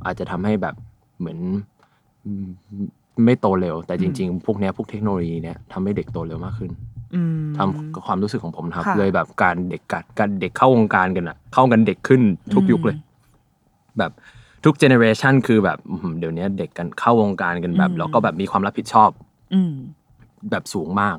[0.06, 0.76] อาจจะทำให้แบบ
[1.20, 1.40] เหมือน
[2.26, 2.46] อืม
[3.26, 6.72] ไม่โตเร็ว แต่จริง ๆ พวกเนี้ยพวกเทคโนโลยีเนี้ยทำให้เด็กโตเร็วมากขึ้น
[7.16, 12.22] อืมตามความรู้สึกของผมนะครับค่ะเลยแบบการเด็กกัดการเด็กเข้าวงการกันอะเข้ากันเด็กขึ้น
[12.54, 12.98] ทุกยุคเลย
[13.98, 14.12] แบบ
[14.64, 19.10] ทุก generation คือแบบอื้อหือเดี๋ยวนี้เด็กกันเข้าวงการกันแบบแล้วก็แบบมีความรับผิดชอบ
[19.54, 19.74] อืม
[20.52, 21.18] แบบสูงมาก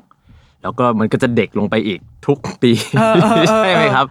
[0.63, 4.05] แล้วก็มันก็จะเด็กลงไปอีกทุกปีเออเออเออใช่ไหมครับ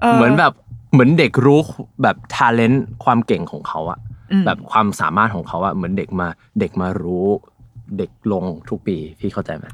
[0.00, 0.52] เออเหมือนแบบ
[0.92, 1.60] เหมือนเด็กรู้
[2.02, 3.98] แบบทาเลนต์ความเก่งของเขาอะ
[4.32, 6.28] อืมแบบความสามารถของเขาอะเหมือนเด็กมา
[6.60, 7.28] เด็กมารู้
[7.98, 9.66] เด็กลงทุกปีพี่เข้าใจไหม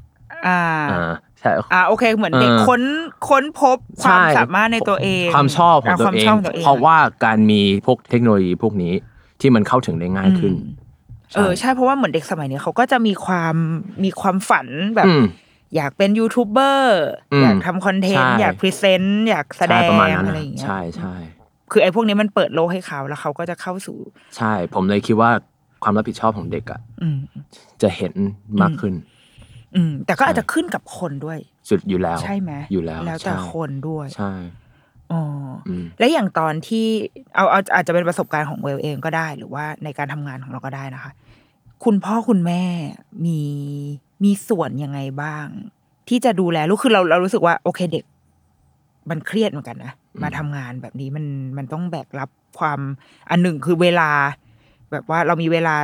[0.46, 2.82] อ่าอ่า ใช่อ่าโอเคเหมือนเด็กเออค้น
[3.28, 8.92] ค้นพบความใช่สามารถในตัวเอง ความชอบของะตัวความเองชอบของตัวเอง เพราะว่าการมีพวกเทคโนโลยีพวกนี้
[9.40, 10.52] ที่มันเข้าถึงได้ง่ายขึ้น
[11.36, 13.54] เออใช่เพราะว่าเหมือนเด็กสมัยนี้เขาก็จะมีความ
[14.04, 15.24] มีความฝันแบบอืม
[15.76, 17.00] อยากเป็นยูทูบเบอร์
[17.32, 21.14] อืมอยากทำคอนเทนต์ใช่อยาก present อยากแสดใช่ประมาณนั้นอะไรนะอย่างเงี้ยใช่ใช่
[21.70, 23.98] คือไอ้พวกนี้มันเปิดโลกให้เขาแล้วเขาก็จะเข้าสู่
[24.36, 25.30] ใช่ ผมเลยคิดว่า
[25.82, 27.18] ความรับผิดชอบของเด็กอะอืม
[27.82, 28.14] จะเห็น
[28.62, 28.94] มากขึ้น
[29.76, 31.38] อืมแต่ก็อาจจะขึ้นกับคนด้วย
[31.70, 34.32] สุดอยู่แล้ว ใช่ไหมอยู่แล้ว แล้วแต่ใช่คนด้วย ใช่
[35.12, 35.22] อ๋อ
[35.68, 36.86] อมและอย่างตอนที่
[37.34, 41.12] เอาเอาอาจจะเป็นประสบการณ์ของเวลเองก็ได้ หรือว่าในการทำงานของเราก็ได้นะคะ
[41.84, 42.62] คุณพ่อคุณแม่
[43.26, 43.40] มี
[44.24, 45.46] มีส่วนยังไงบ้าง
[46.08, 48.04] ที่จะดูแลลูกคือเราเรารู้สึกว่า โอเคเด็ก
[49.10, 51.24] มันเครียดเหมือนกันนะมาทำงานแบบนี้มัน
[51.58, 52.28] มันต้องแบกรับ
[52.58, 52.80] ความ
[53.30, 54.10] อันหนึ่งคือเวลา
[54.92, 55.74] แบบว่าเรามีเวลา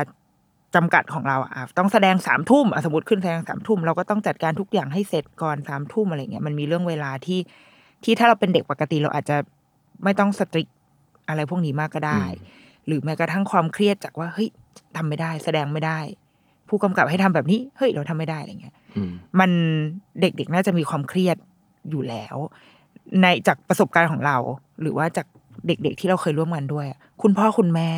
[0.75, 7.39] จำกัดของเราอะอะต้องแสดงสามทุ่มอะสมมติขึ้นแสดงสามทุ่มเราก็ต้องจัดการทุกอย่างให้เสร็จก่อนสามทุ่มอะไรเงี้ยมันมีเรื่องเวลาที่
[8.03, 9.37] ที่ถ้าเราเป็นเด็กปกติเราอาจจะ
[10.03, 10.67] ไม่ต้องสตริก
[11.27, 12.23] อะไรพวกนี้มากก็ได้
[12.85, 14.49] หรือแม้กระทั่งความเครียดจากว่าเฮ้ย
[14.97, 15.99] ทำไม่ได้ แสดงไม่ได้
[16.69, 19.51] ผู้กำกับให้ทำแบบนี้เฮ้ยเราทำไม่ได้อะไรเงี้ยอืมมัน
[20.19, 21.37] เด็กๆน่าจะมีความเครียด
[21.89, 22.35] อยู่แล้ว
[23.21, 24.37] ในจากประสบการณ์ของเรา
[24.81, 25.27] หรือว่าจาก
[25.67, 27.91] เด็กๆที่เราเคยร่วมงานด้วยอะคุณพ่อคุณแม่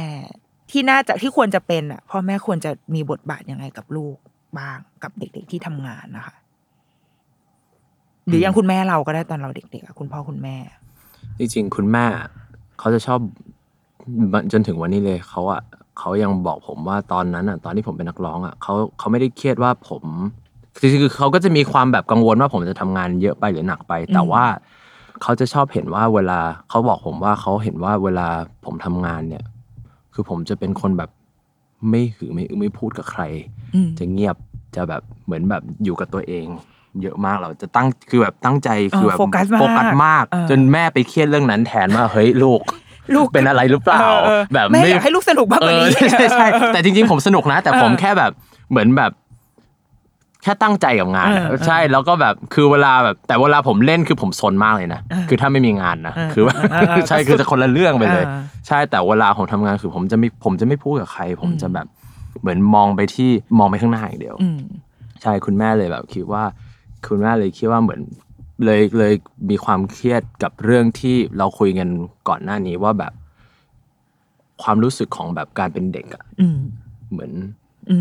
[0.71, 4.17] ที่น่าจะที่ควรจะเป็นอะพ่อแม่ควรจะมีบทบาทยังไงกับลูก
[4.57, 6.35] บ้างกับเด็ก ๆที่ทำงานนะคะ
[8.25, 10.55] หรืออย่างคุณแม่เราก็ได้ตอนเราเด็กๆอะคุณพ่อคุณแม่
[11.39, 12.05] จริงๆ คุณแม่
[12.79, 13.19] เขาจะชอบ
[14.51, 15.61] จนถึงวันนี้เลยเขาอะ
[15.99, 20.03] เขายังบอกผมว่าตอนนั้นอะตอนที่ผมเป็นนักร้องอะเขาเขาไม่ได้เครียดว่าผม
[20.79, 24.43] คือคือเขาก็จะมีความแบบกังวลว่าผมจะทำงานเยอะไปหรือหนักไป แต่ว่า
[25.21, 28.27] เขาจะชอบเห็นว่าเวลาเขาบอกผมว่าเขาเห็นว่าเวลา
[28.65, 29.43] ผมทำงานเนี่ย
[30.19, 31.09] คือผมจะเป็นคนแบบ
[31.89, 33.21] ไม่หือไม่อือไม่พูดกับใคร
[33.75, 34.35] อืมจะเงียบ
[34.75, 36.45] จะแบบเหมือนแบบอยู่กับตัวเอง
[37.01, 42.59] เยอะมากเราจะตั้งคือแบบตั้งใจคือแบบโฟกัสมากโฟกัสมากเออจนแม่ไปเครียดเรื่องนั้นแทนว่าเฮ้ยลูก
[43.15, 48.31] ลูกเป็นอะไรหรือเปล่าเออเออแบบแม่อยากให้ลูกสนุกมากกว่านี้เออใช่ใช่แต่จริงๆผมสนุกนะ แต่ผมแค่แบบ
[48.71, 49.11] เหมือนแบบ
[50.43, 61.87] แค่ตั้งใจกับงานอะเออใช่แล้วก็แบบคือเวลาแบบแต่เวลาผมเล่นคือผมซนมากเลยนะคือถ้าไม่มีงานนะเออคือว่าเออเออใช่คือจะคนละเรื่องไปเลย เออ ใช่แต่เวลาผมทำงานคือผมจะไม่ผมจะไม่พูดกับใคร ผมจะแบบ
[62.41, 64.59] เหมือนมองไปที่มองไปข้างหน้าอย่างเดียว อืม
[65.21, 66.43] ใช่คุณแม่เลยแบบคิดว่า
[67.07, 68.01] คุณแม่เลยคิดว่าเหมือน
[68.65, 69.13] เลยเลย
[69.49, 71.89] มีความเครียดกับเรื่องที่เราคุยกัน
[72.29, 73.13] ก่อนหน้านี้ว่าแบบ
[74.63, 76.57] ความรู้สึกของแบบการเป็นเด็กอะอืม
[77.11, 77.45] เหมือนอืม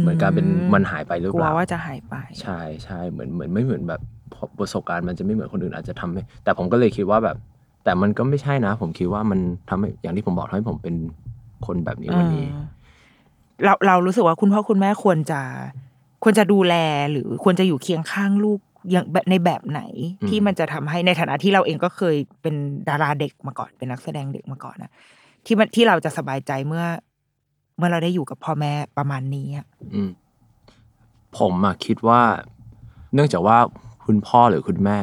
[0.00, 4.00] เหมือนการเป็นมันหายไปหรือกลัเปวล่าว่าจะหายไป ใช่ใช่เหมือนเหมือนไม่เหมือนแบบ
[4.58, 7.36] ประสบการณ์มันจะไม่เหมือนคนอื่นอาจจะทำให้ แต่ผมก็เลยคิดว่าแบบ
[7.84, 10.94] แต่มันก็ไม่ใช่นะ ผมคิดว่ามันทำให้อย่างที่ผมบอกทำให้ผมเป็น
[11.66, 12.66] คนแบบนี้วันนี้เออ
[13.64, 15.40] เราเรารู้สึกว่าคุณพ่อคุณแม่ควรจะ
[16.24, 16.74] ควรจะดูแล
[17.10, 18.60] หรือควรจะอยู่เคียงข้างลูก
[18.90, 19.80] อย่างแบบในแบบไหน
[20.20, 22.54] อืมที่มันจะทำให้ในฐานะที่เราเองก็เคยเป็น
[22.88, 24.92] ดาราเด็กมาก่อนเป็นนักแสดงเด็กมาก่อนนะ
[25.46, 26.84] ที่มันที่เราจะสบายใจเมื่อ
[27.76, 30.10] เมื่อเราได้อยู่กับพ่อแม่ประมาณนี้อะอืม
[31.38, 32.20] ผมอะคิดว่า
[33.14, 33.58] เนื่องจากว่า
[34.04, 34.98] คุณพ่อหรือคุณแม่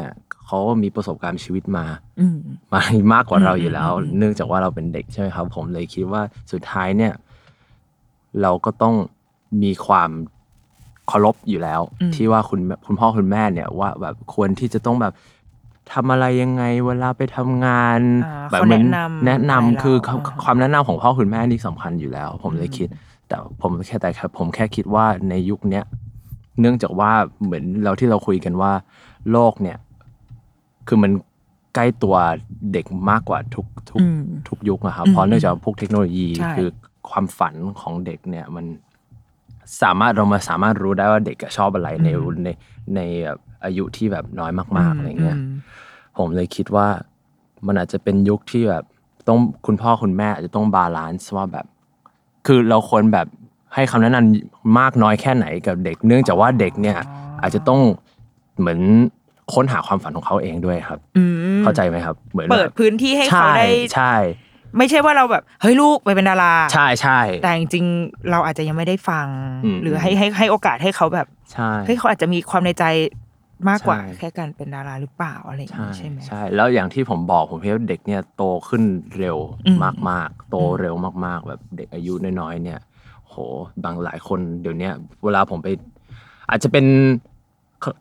[0.46, 1.86] เขามีประสบการณ์ชีวิตมา
[2.20, 2.38] อืม
[2.74, 2.82] มา
[3.14, 6.22] มากกว่าเราอยู่แล้วอืมอืมอืมเนื่องจากว่าเราเป็นเด็กใช่ไหมครับ ผมเลยคิดว่า
[6.52, 7.14] สุดท้ายเนี่ย
[8.42, 8.96] เราก็ต้อง
[9.64, 10.10] มีความ
[11.08, 11.82] เคารพอยู่แล้ว
[12.16, 15.14] ที่ว่าคุณคุณพ่อคุณแม่เนี่ยว่าแบบควรที่จะต้องแบบ
[15.92, 22.88] ทำอะไรยังไงเวลาไปทำงานอ่าแบบเขาเหมือนแนะนำแนะนำอะไรเราคืออ่า ความแนะนำของพ่อคุณแม่นี่สำคัญอยู่แล้ว ผมเลยคิด
[23.28, 25.84] แต่ผมแค่แต่แค่ผมแค่คิดว่าในยุคเนี้ย
[26.60, 27.12] เนื่องจากว่า
[27.44, 28.72] เหมือนเราที่เราคุยกันว่า
[29.32, 29.78] โลกเนี่ย
[30.88, 31.12] คือมัน
[31.76, 32.16] ใกล้ตัว
[32.74, 36.70] เด็กมากกว่าทุกทุกอืม ทุกยุคอะครับอืมเพราะเนื่องจากพวกเทคโนโลยีใช่ คือ
[37.10, 38.66] ความฝันของเด็กเนี่ยมัน
[39.82, 42.10] สามารถเรามาสามารถรู้ได้ว่าเด็กอะชอบอะไรใน
[42.44, 42.50] ใน
[42.96, 45.40] ในแบบ อายุที่แบบน้อยมาก ๆอะไรเงี้ยม
[46.18, 46.88] ผมเลยคิดว่า
[47.68, 48.84] มันอาจจะเป็นยุคที่แบบ
[49.28, 51.66] ต้องคุณพ่อคุณแม่อาจจะต้องบาลานซ์ว่าแบบ
[52.46, 53.28] คือเราควรแบบ
[53.74, 56.98] ให้คำแนะนำมากน้อยแค่ไหนกับเด็ก เนื่องจากว่าเด็กเนี่ย
[57.42, 57.80] อาจจะต้อง
[58.60, 58.80] เหมือน
[59.54, 61.24] ค้นหาความฝันของเขาเองด้วยครับอื
[61.60, 64.14] มเข้าใจไหมครับ เหมือนเปิดแบบพื้นที่ให้ใช่เขาได้ใช่
[64.78, 69.28] ไม่ใช่ว่าเราแบบเฮ้ยลูกไปเป็นดารา ใช่ใช่แต่จริงๆเราอาจจะยังไม่ได้ฟัง
[69.66, 72.84] อืมหรือให้ให้ให้โอกาสให้เขาแบบใช่เฮ้ยเขาอาจจะมีความในใจ
[73.70, 78.84] มากกว่าใช่แค่การเป็นดาราหรือเปล่าอะไรอย่างใช่นี้ใช่ไหมใช่แล้วอย่างที่ผมบอกผมคิดว่าเด็กเนี่ยโตขึ้น
[79.18, 80.96] เร็วอืมมากๆ โตเร็ว
[81.26, 82.80] มากๆ แบบเด็กอายุน้อยๆเนี่ย
[83.28, 83.36] โห
[83.84, 84.94] บางหลายคนเดี๋ยวเนี้ย
[85.24, 85.68] เวลาผมไป
[86.50, 86.86] อาจจะเป็น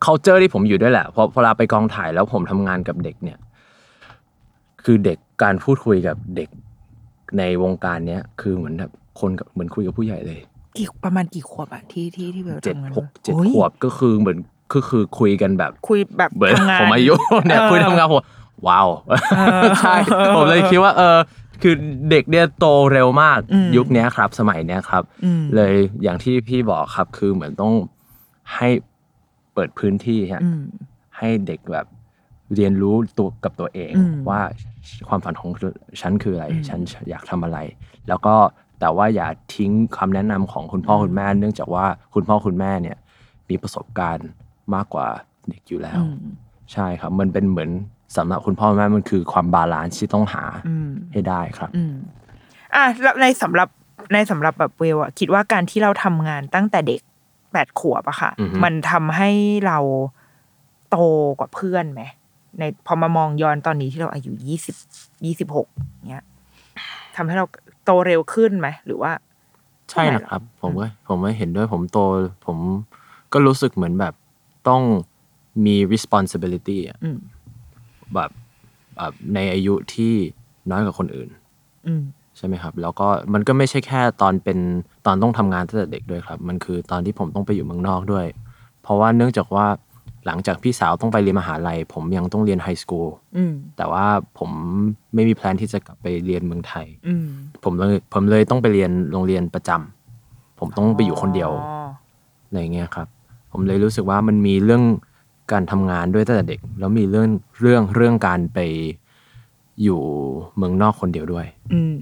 [0.05, 3.37] culture ที่ผมอยู่ด้วยแหละเพราะเวลาไปกองถ่ายแล้วผมทำงานกับเด็กเนี่ย
[4.83, 6.49] คือเด็กการพูดคุยกับเด็ก
[7.37, 10.39] ในวงการเนี้ยคือเหมือนแบบคนกับเหมือนคุยกับผู้ใหญ่เลย
[10.77, 14.37] กี่ประมาณกี่ขวบอะที่ที่ที่เบลเจ็ดทำงานหกเจ็ดโอ้ยขวบก็คือเหมือน
[14.73, 17.13] ก็คือคุยกันแบบ คุยแบบเหมือนทำงานผมอายุ
[17.47, 18.23] เนี่ยเออคุยทำงานผม
[18.67, 18.87] ว้าว
[19.79, 19.95] ใช่
[20.35, 21.17] ผมเลยคิดว่าเออ
[21.61, 21.75] คือ
[22.09, 27.73] เด็กเนี่ยโตเร็วมากอืมยุคเนี้ยครับ สมัยเนี้ยครับอืมเลยอย่างที่พี่บอกครับคือเหมือนต้อง
[28.55, 28.69] ให้
[29.53, 30.61] เปิดพื้นที่ฮะอืม
[31.17, 31.85] ให้เด็กแบบ
[32.55, 34.41] เรียนรู้ตัวกับตัวเองอืมว่า
[35.07, 35.51] ความฝันของ
[36.01, 37.57] ฉันคืออะไรอืมฉันอยากทำอะไร
[38.07, 38.35] แล้วก็
[38.79, 42.97] แต่ว่าอย่าทิ้งคำแนะนำของคุณพ่อคุณแม่ เนื่องจากว่าคุณพ่อคุณแม่เนี่ย
[43.49, 44.27] มีประสบการณ์
[44.75, 45.07] มากกว่า
[45.49, 46.17] เด็กอยู่แล้วอืม
[46.73, 47.69] ใช่ครับ มันเป็นเหมือน
[48.17, 51.95] สำหรับคุณพ่อคุณแม่มันคือความ balance ที่ต้องหาอืมให้ได้ครับอืม
[52.75, 53.67] อะแล้วในสำหรับ
[54.13, 57.01] ในสำหรับแบบเวลอะคิดว่าการที่เราทำงานตั้งแต่เด็ก
[57.51, 59.29] แปดขวบอะค่ะอือฮึมันทำให้
[59.67, 59.79] เรา
[60.91, 60.97] โต
[61.39, 62.01] กว่าเพื่อนไหม
[62.59, 64.75] ในพอมามองย้อนตอนนี้ที่เราอายุยี่สิบ
[65.25, 65.67] ยี่สิบหก
[66.09, 66.25] เนี้ย
[67.15, 67.45] ทำให้เรา
[67.85, 69.11] โตเร็วขึ้นไหมหรือว่า
[69.91, 71.99] ใช่นะครับ ผมก็ผมก็เห็นด้วยผมโต
[72.45, 72.57] ผม
[73.33, 74.13] ก็รู้สึกเหมือนแบบ
[74.67, 74.83] ต้อง
[75.65, 77.17] มี responsibility อะอืม
[78.13, 78.31] แบบ
[78.95, 80.13] แบบในอายุที่
[80.69, 81.29] น้อยกว่าคนอื่น
[81.87, 82.03] อืม
[82.37, 84.59] ใช่ไหมครับ แล้วก็มันก็ไม่ใช่แค่ตอนเป็น
[85.05, 88.25] ตอนต้องทำงานตั้งแต่เด็กด้วยครับ มันคือตอนที่ผมต้องไปอยู่เมืองนอกด้วย
[88.83, 89.65] เพราะว่าเนื่องจากว่า
[90.25, 94.05] หลังจากพี่สาวต้องไปเรียนมหาลัย ผมยังต้องเรียนไฮสคูลอืมแต่ว่า
[94.39, 94.49] ผม
[95.13, 97.27] ไม่มีแพลนที่จะกลับไปเรียนเมืองไทยอืม
[97.63, 101.85] ผมเลยผมเลยต้องไปเรียนโรงเรียนประจำผมต้องไปอยู่คนเดียวอ๋อ
[102.47, 103.07] อะไรเงี้ยครับ
[103.53, 104.83] ผมเลยรู้สึกว่ามันมีเรื่อง
[105.51, 107.27] การทำงานด้วยตั้งแต่เด็ก แล้วมีเรื่อง
[107.59, 108.59] เรื่องเรื่องการไป
[109.83, 110.01] อยู่
[110.57, 111.95] เมืองนอกคนเดียวด้วย อืม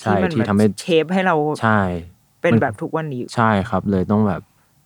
[0.00, 1.80] ใช่มันที่ทำให้เชฟให้เราใช่
[2.42, 4.42] เป็นมันแบบทุกวันนี้ใช่ครับ เลยต้องแบบ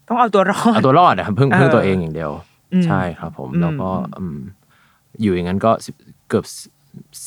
[0.08, 2.30] ต้องเอาตัวรอดเอาตัวรอดอะครับพึ่งเออพึ่งตัวเองอย่างเดียว
[2.72, 4.38] อืมใช่ครับ ผมอืมแล้วก็อืม
[5.22, 5.94] อยู่อย่างนั้นก็สิบ
[6.28, 6.44] เกือบ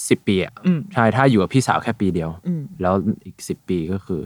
[0.10, 2.94] สิบปีอะอืมใช่ถ้าอยู่กับพี่สาวแค่ปีเดียวอืมแล้ว
[3.26, 4.22] อีกสิบปีก็คือ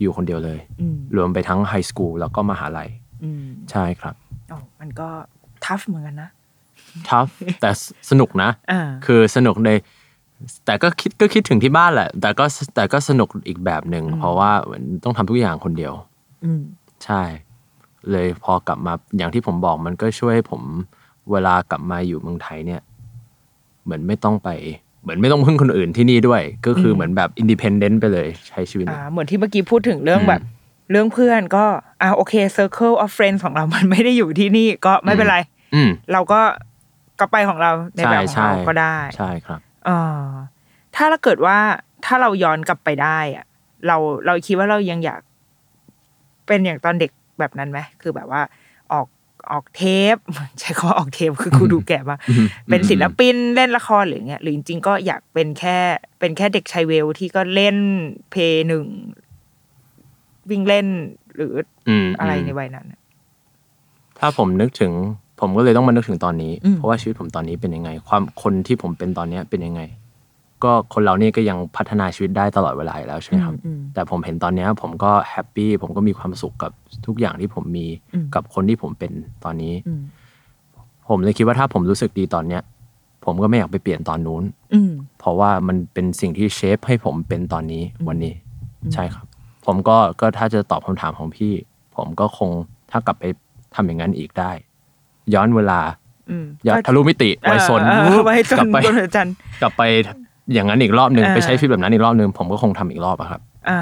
[0.00, 3.03] อยู่คนเดียวเลยอืมรวมไปทั้งไฮสคูลแล้วก็มหาลัยอืม
[3.70, 4.14] ใช่ครับ
[4.52, 5.08] อ๋อมันก็
[5.64, 6.30] ทัฟเหมือนกันนะ
[7.08, 7.28] ทัฟ
[7.60, 7.70] แต่
[8.10, 9.70] สนุกนะอ่าคือสนุกใน
[10.66, 12.44] แต่ก็คิดก็คิดถึงที่บ้านแหละ แต่ก็
[12.74, 15.92] แต่ก็สนุกอีกแบบหนึ่งเพราะว่าเหมือนต้องทำทุกอย่างคนเดียว
[16.44, 16.62] อืม
[17.04, 17.22] ใช่
[18.10, 20.62] เลยพอกลับมาอย่างที่ผมบอกมันก็ช่วยให้ผม
[21.30, 22.80] เวลากลับมาอยู่เมืองไทยเนี่ย
[23.84, 24.48] เหมือนไม่ต้องไป
[25.02, 30.40] เหมือนไม่ต้องพึ่งคนอื่นที่นี่ด้วย ก็คือเหมือนแบบ independent ไปเลยใช้ชีวิตอ่าเหมือนที่เมื่อกี้พูดถึงเรื่องแบบ
[30.90, 31.64] เรื่องเพื่อนก็
[32.02, 35.38] อ่าโอเค circle of friends ของเรามันไม่ได้อยู่ที่นี่ก็ไม่เป็นไร
[35.74, 36.40] อืมเราก็
[37.20, 40.22] ก็ไปของเราในใช่แบบของใช่เราก็ได้ ใช่ครับเออ
[40.96, 41.58] ถ้าเราเกิดว่า
[42.04, 43.44] ถ้าเราย้อนกลับไปได้อะ
[43.86, 45.20] เราเราคิดว่าเรายังอยาก
[46.46, 48.42] เป็นอย่างตอนเด็กแบบนั้นไหมคือแบบว่า
[48.92, 49.06] ออก
[49.52, 49.82] ออกเท
[50.14, 50.16] ป
[50.60, 52.18] ใช้คำว่าออกเทปคือกูดูแก่มาก
[52.68, 55.78] เป็นศิลปินเล่นละครหรืออย่างเงี้ยหรือจริงๆก็อยากเป็นแค่
[56.20, 57.76] เป็นแค่เด็กชายเวลที่ก็เล่น
[58.30, 58.84] เพลงหนึ่ง
[60.50, 60.86] วิ่งเล่น
[61.34, 61.52] หรือ
[61.88, 63.00] อืมอะไรอืมในวัยนั้นอะ
[64.18, 64.92] ถ้าผมนึกถึง
[65.40, 69.82] ผมก็เลยต้องมานึกถึงตอนนี้อืมเพราะว่าชีวิตผมตอนนี้เป็นยังไง ความคนที่ผมเป็นตอนเนี้ยเป็นยังไง
[70.64, 76.72] ก็คนเราเนี่ยก็ยังพัฒนาชีวิตได้ตลอดเวลาอยู่แล้วใช่ไหมครับอืมอืมแต่ผมเห็นตอนเนี้ย ผมก็แฮปปี้ผมก็มีความสุขกับ
[77.06, 79.12] ทุกอย่างที่ผมมีอืมกับคนที่ผมเป็น
[79.44, 80.02] ตอนนี้อืม
[81.08, 82.62] ผมเลยคิดว่าถ้าผมรู้สึกดีตอนเนี้ย
[83.24, 88.32] ผมก็ไม่อยากไปเปลี่ยนตอนนู้นอืมเพราะว่ามันเป็นสิ่งที่เชฟให้ผมเป็นตอนนี้วันนี้
[88.94, 89.26] ใช่ครับ
[89.66, 91.52] ผมก็ก็ถ้าจะตอบคำถามของพี่
[91.96, 92.50] ผมก็คง
[92.90, 93.24] ถ้ากลับไป
[93.74, 94.50] ทำอย่างนั้นอีกได้
[95.34, 95.80] ย้อนเวลา
[96.30, 99.82] อืมอยากทะลุมิติไวซนเออเออไว้ซกลันไปบนหัวจันทร์กลับไป
[100.54, 103.40] อย่างนั้นอีกรอบหนึ่งเออไปใช้ชีวิตแบบนั้นอีกรอบหนึ่งผมก็คงทำอีกรอบอะครับ
[103.70, 103.80] อ่า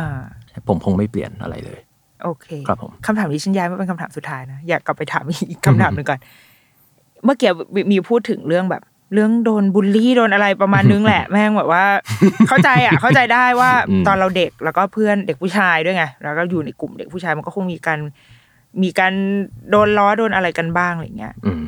[0.68, 1.80] ผมคงไม่เปลี่ยนอะไรเลย
[2.24, 6.20] โอเคครับผมคำถามนี้ฉันย้ายมาเป็นคำถามสุดท้ายนะอยากกลับไปถามอีกคำถามหนึ่งก่อน
[7.24, 7.50] เมื่อกี้
[7.90, 8.82] มีพูดถึงเรื่องแบบ
[9.12, 11.84] เรื่องโดนบูลลี่โดนอะไรประมาณนึงแหละ แม่งแบบว่า
[12.48, 17.98] เข้าใจอะ เข้าใจได้ว่าอืมตอนเราเด็กแล้วก็เพื่อนเด็กผู้ชายด้วยไงแล้วก็อยู่ในกลุ่มเด็กผู้ชายมันก็คงมีการ
[18.82, 19.14] มีการ
[19.70, 21.62] โดนล้อโดนอะไรกันบ้างอะไรเงี้ยอืม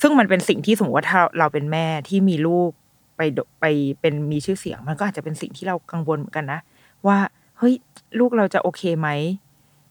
[0.00, 2.70] ซึ่งมันเป็นสิ่งที่สมมติว่าถ้าเราเป็นแม่ที่มีลูก
[3.16, 3.64] ไปโดไป
[4.00, 6.60] เป็นมีชื่อเสียง มันก็อาจจะเป็นสิ่งที่เรากังวลเหมือนกันนะ
[7.06, 7.18] ว่า
[7.58, 7.74] เฮ้ย
[8.18, 9.08] ลูกเราจะโอเคไหม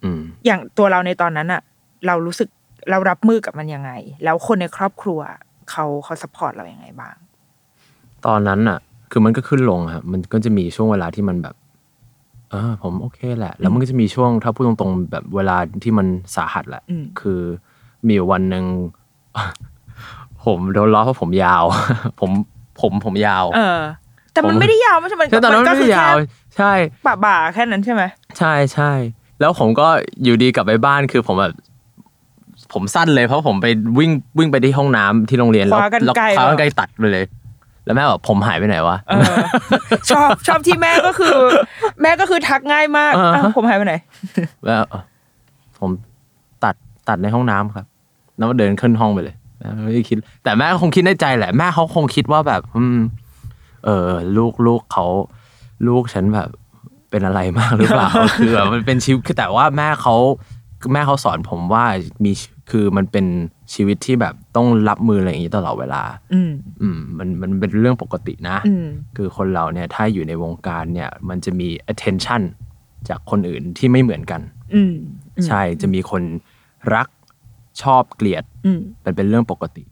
[0.03, 1.61] อืมอย่างตัวเราในตอนนั้นอะ
[2.07, 2.49] เรารู้สึก
[2.89, 3.91] เรารับมือกับมันยังไง
[4.23, 5.19] แล้วคนในครอบครัว
[5.71, 7.15] เขาเขาสปอร์ตเราอย่างไงบ้าง
[8.25, 8.79] ตอนนั้นอะ
[9.11, 11.55] คือมันก็ขึ้นลงครับมันก็จะมีช่วงเวลาที่มันแบบ
[12.51, 17.41] เออ ผมโอเคแหละ แล้วมันก็จะมีช่วงถ้าพูดตรงๆ แบบเวลาที่มันสาหัสแหละอืมคือ
[18.05, 18.65] มีอยู่วันหนึ่ง
[20.45, 21.63] ผมโดนล้อเพราะผมยาว
[22.19, 22.29] ผม
[22.81, 23.79] ผมผมยาว เออ
[24.33, 26.25] แต่มันผมไม่ได้ยาวไม่ใช่มันใช่ตอนนั้นก็ไม่คืได้ยาวแค่
[26.57, 26.71] ใช่
[27.05, 28.03] บ่าบ่าแค่นั้นใช่ไหม
[28.37, 28.91] ใช่ใช่
[29.39, 29.87] แล้วผมก็
[30.23, 31.53] อยู่ดีกลับไปบ้านคือผมแบบ
[32.73, 33.67] ผมสั้นเลยเพราะผมไป
[33.99, 37.25] วิ่งวิ่งไปที่ห้องน้ำที่โรงเรียนแล้วคว้ากันแล้วไกลคว้ากันเหรอไกลตัดไปเลย
[37.85, 39.35] แล้วแม่บอกผมหายไปไหนวะเออ
[40.09, 41.37] ชอบชอบที่แม่ก็คือ
[42.01, 43.95] แม่ก็คือทักง่ายมากเอออ้าวผมหายไปไหน
[44.65, 45.01] แล้วเออ
[45.79, 45.89] ผม
[46.63, 46.75] ตัด
[47.09, 47.85] ตัดในห้องน้ำครับ
[48.37, 52.97] แล้วก็เดินขึ้นห้องไปเลยแม่ไม่ได้คิด แต่แม่ก็คงคิดในใจแหละแม่เขาคงคิดว่าแบบ อืม
[53.85, 55.05] เออลูกลูกเขา
[55.87, 56.49] ลูกฉันแบบ
[57.09, 58.09] เป็นอะไรมากหรือเปล่า
[58.39, 60.15] คือแบบมันเป็นชีวิตคือแต่ว่าแม่เขา
[60.93, 61.83] แม่เขาสอนผมว่า
[62.25, 62.31] มี
[62.71, 63.25] คือมันเป็น
[63.73, 66.03] ชีวิตที่แบบต้องรับมืออะไรอย่างนี้ตลอดเวลา
[66.33, 66.51] อืม
[66.81, 68.87] อืมมันมันเป็นเรื่องปกตินะอืม
[69.17, 72.41] คือคนเราเนี่ยถ้าอยู่ในวงการเนี่ย มันจะมี attention
[73.09, 74.41] จากคนอื่นที่ไม่เหมือนกัน
[74.75, 74.93] อืม
[75.47, 76.23] ใช่ จะมีคน
[76.95, 77.07] รัก
[77.81, 79.83] ชอบเกลียดอืมมันเป็นเรื่องปกติ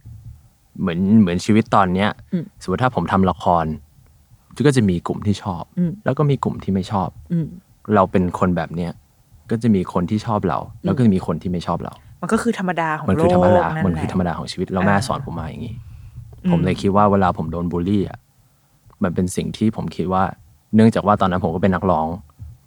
[0.80, 3.66] เหมือนเหมือนชีวิตตอนเนี้ยอืมสมมติถ้าผมทำละคร
[4.68, 7.48] ก็จะมีกลุ่มที่ชอบอืมแล้วก็มีกลุ่มที่ไม่ชอบอืม
[7.96, 8.92] เราเป็นคนแบบเนี้ย
[9.52, 11.94] ก็จะมีคนที่ชอบเรา แล้วก็จะมีคนที่ไม่ชอบเรา
[12.24, 15.76] มันก็คือธรรมดาของมันโลก คือธรรมดา นั่นมันแหละคือ ธรรมดาของชีวิตแล้วแม่อ่า สอนผมมาอย่างนี้
[16.44, 18.18] อืมผมเลยคิดว่าเวลาผมโดนบูลลี่อะ
[19.04, 20.24] มันเป็นสิ่งที่ผมคิดว่า
[20.76, 22.08] เนื่องจากว่าตอนนั้นผมก็เป็นนักร้อง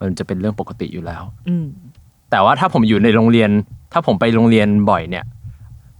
[0.01, 1.67] มันจะเป็นเรื่องปกติอยู่แล้ว อืม
[2.31, 3.51] แต่ว่าถ้าผมอยู่ในโรงเรียน
[3.93, 5.25] ถ้าผมไปโรงเรียนบ่อยเนี่ย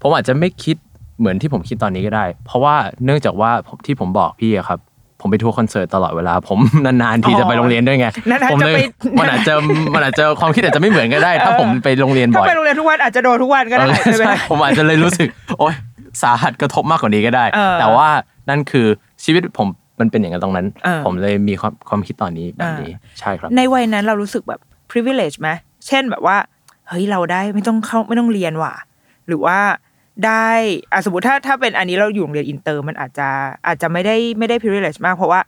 [0.01, 0.77] ผมอาจจะไม่คิด
[1.19, 4.81] เหมือนที่ผมคิดตอนนี้ก็ได้ เพราะว่าเนื่องจากว่าผมที่ผมบอกพี่อะครับ
[5.27, 8.81] ผมไปทัวร์คอนเสิร์ตตลอดเวลา ผมนานๆทีอ๋อจะไปโรงเรียนด้วยไงนานๆผมเลยจะไป
[9.19, 9.53] มันอาจจะ
[9.95, 15.75] มันอาจจะความคิดอาจจะไม่เหมือนก็ได้ ถ้าผมไปโรงเรียนถ้าบ่อยไปโรงเรียนทุกวันอาจจะโดนทุกวันก็ได้เออใช่ไหมใช่ผมอาจจะเลยรู้สึก โอ๊ย
[16.23, 18.09] สาหัสกระทบมากกว่านี้ก็ได้เออแต่ว่า
[18.49, 18.87] นั่นคือ
[19.25, 19.69] ชีวิตผม
[20.01, 24.61] มันเป็นอย่างนั้นตรงนั้นเออผมเลยมีความความคิดตอนนี้แบบอ่านี้นี้ใช่ครับ ในวัยนั้นเรารู้สึกแบบ
[24.91, 25.49] privilege ไหม
[25.87, 26.37] เช่นแบบว่า
[26.89, 28.75] เฮ้ยเราได้ไม่ต้องเข้าไม่ต้องเรียนว่ะ
[29.29, 29.59] หรือว่า
[30.27, 30.51] ได้
[30.93, 33.29] อะสมมติถ้าถ้าเป็นอันนี้เราอยู่โรงเรียนอินเตอร์มันอาจจะ
[33.67, 35.41] อาจจะไม่ได้ไม่ได้ privilege มากเพราะว่า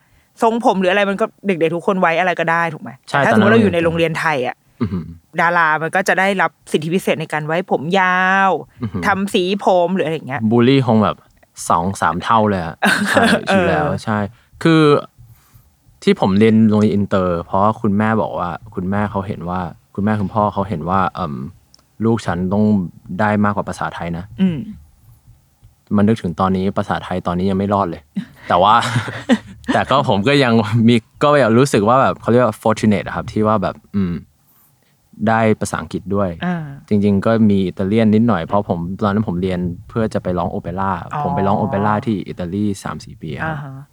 [0.42, 5.04] ทรงผมหรืออะไรมันก็เด็กๆทุกคนไว้อะไรก็ได้ถูกไหมใช่แต่ถ้าตอนนั้นมติเราอยู่ในโรงเรียนไทยอะอื้อหือ
[5.40, 8.50] ดารา มันก็จะได้รับสิทธิพิเศษในการไว้ผมยาว
[8.82, 11.16] อือหือทำสีผมหรืออะไรอย่างเงี้ยบูลลี่คงแบบ
[11.68, 12.76] สองสามเท่าเลยอะ
[13.10, 14.18] ใช่เอออยู่แล้วใช่
[14.62, 14.82] คือ
[16.02, 19.60] ที่ผมเรียนโรงเรียนอินเตอร์ เพราะว่าคุณแม่บอกว่า คุณแม่เขาเห็นว่า
[19.94, 21.34] คุณแม่คุณพ่อเขาเห็นว่าเอม
[22.05, 22.64] ลูกฉันต้อง
[23.20, 24.59] ได้มากกว่าภาษาไทยนะอืม
[25.96, 28.03] มันนึกถึงตอนนี้ภาษาไทยตอนนี้ยังไม่รอดเลย
[28.49, 28.74] แต่ว่า
[29.74, 30.53] แต่ก็ผมก็ยัง
[30.88, 34.14] มีก็ยังรู้สึกว่าแบบเขาเรียกว่า fortunate อะครับ ที่ว่าแบบ อืม
[35.28, 43.84] ได้ภาษาอังกฤษด้วยอ่าจริง ๆ ก็มีอิตาเลียนนิดหน่อยเพราะผมตอนนั้นผมเรียนเพื่อจะไปร้องโอเปร่าอ๋อผมไปร้องโอเปร่าที่อิตาลีสามสี่ปีอะคอ่ารับฮะ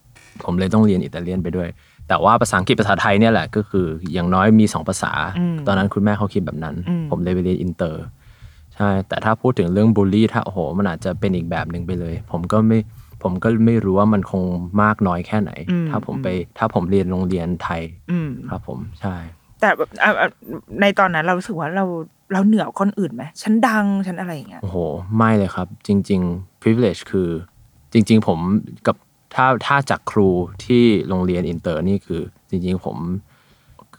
[0.43, 1.67] ผมเลยต้องเรียนอิตาเลียนไปด้วย
[2.07, 8.03] แต่ว่าภาษาอังกฤษภาษาไทยเนี่ยแหละก็คืออย่างน้อยมีสองภาษาอืมตอนนั้นคุณแม่เขาคิดแบบนั้นอืมผมเลยไปเรียนอินเตอร์
[8.75, 12.79] ใช่แต่ถ้าพูดถึงเรื่องบูลลี่ถ้าโอ้โหมันอาจจะเป็นอีกแบบหนึ่งไปเลย ผมก็ไม่
[13.23, 14.43] ผมก็ไม่รู้ว่ามันคง
[14.81, 16.27] มากน้อยแค่ไหนอืมถ้าผมไป
[16.57, 17.81] ถ้าผมเรียนโรงเรียนไทย
[18.11, 19.15] อืมครับผมใช่
[19.61, 20.29] แต่แบบอะอะ
[20.81, 21.85] ในตอนนั้นเรารู้สึกว่าเรา
[22.33, 24.77] เราเหนือคนอื่นไหมฉันดังฉันอะไรอย่างเงี้ยโอ้โห
[25.17, 27.29] ไม่เลยครับ จริง ๆ privilege คือ
[27.93, 28.39] จริง ๆ ผม
[28.87, 28.95] กับ
[29.35, 30.29] ถ้าถ้าจากครู
[30.65, 32.97] ที่โรงเรียนอินเตอร์นี่คือ จริงๆผม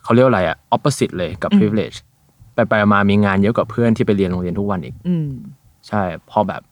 [0.03, 1.97] เขาเรียกว่าอะไรอะ opposite เลยกับ privilege
[2.55, 5.29] ไปไปมามีงานเยอะกว่าเพื่อนที่ไปเรียนโรงเรียนทุกวันอีกอืม
[5.89, 6.63] ใช่พอแบบ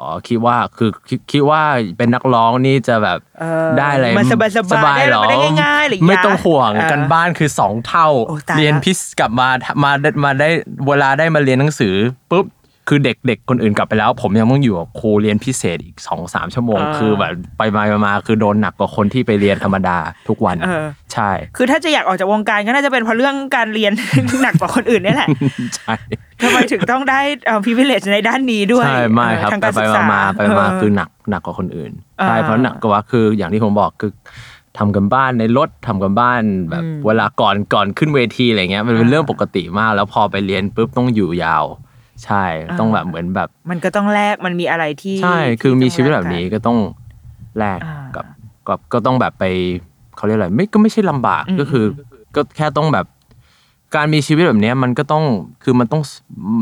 [0.00, 1.62] อ๋อคิดว่าคือคิดคิดว่า
[1.98, 4.26] เป็นนักร้องนี่จะแบบเออได้อะไรมัน
[4.72, 9.48] สบายๆได้เหรอได้ง่ายๆหรือยังไม่ต้องห่วงเออกันบ้านคือสองเท่าโอ้ตายละเรียนพิเศษกลับมา
[9.84, 9.92] มา
[10.24, 10.50] มาได้
[10.86, 11.94] เวลาได้มาเรียนหนังสือ
[12.30, 12.44] ปุ๊บ
[12.88, 19.96] คือเด็กเด็กคนอื่นกลับไปแล้ว ผมยังต้องอยู่กับครูเรียนพิเศษอีกสองสามชั่วโมง คือแบบไปมาไปมาคือโดนหนักกว่าคนที่ไปเรียนธรรมดา
[20.28, 23.92] ทุกวันเออใช่ คือถ้าจะอยากออกจากวงการก็น่าจะเป็นเพราะเรื่องการเรียน
[24.42, 25.28] หนักกว่าคนอื่นนี่แหละ
[25.76, 25.94] ใช่
[26.42, 34.12] ทำไมถึงต้องได้เอ่อ privilege ในด้านนี้ด้วยใช่ไม่ครับเออทางไปการไปศึกษามาๆไปมาเคือหนักหนักกว่าคนอื่นอ่าใช่เพราะหนักกว่าคืออย่างที่ผมบอกคือ
[34.78, 41.64] ทำกันบ้านในรถทำกันบ้านแบบอืมเวลาก่อนก่อนขึ้นเวทีอะไรเงี้ยมันเป็นอ่าเรื่องปกติมาก แล้วพอไปเรียนปุ๊บต้องอยู่ยาว
[42.24, 46.78] ใช่อ่าต้องแบบเหมือนแบบ มันก็ต้องแลกมันมีอะไรที่ใช่คือที่มีต้งชีวิตแบบกกันี้ก็ต้อง
[47.58, 48.26] แลกอ่ากักับ
[48.68, 49.44] กับก็ต้องแบบไป
[50.16, 51.84] เขาเรียกอะไรไม่ก็ไม่ใช่ลำบากอืมก็คือ
[52.34, 53.06] ก็แค่ต้องแบบ
[53.94, 55.24] การมีชีวิตแบบเนี้ยมันก็ต้อง
[55.64, 56.02] คือมันต้อง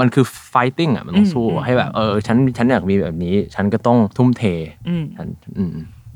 [0.00, 4.42] มันคือ fighting อะมันต้องสู้ให้แบบ เออ ฉันฉันอยากมีแบบนี้ ฉันก็ต้องทุ่มเท
[4.88, 5.26] อืมฉัน
[5.58, 5.72] อืม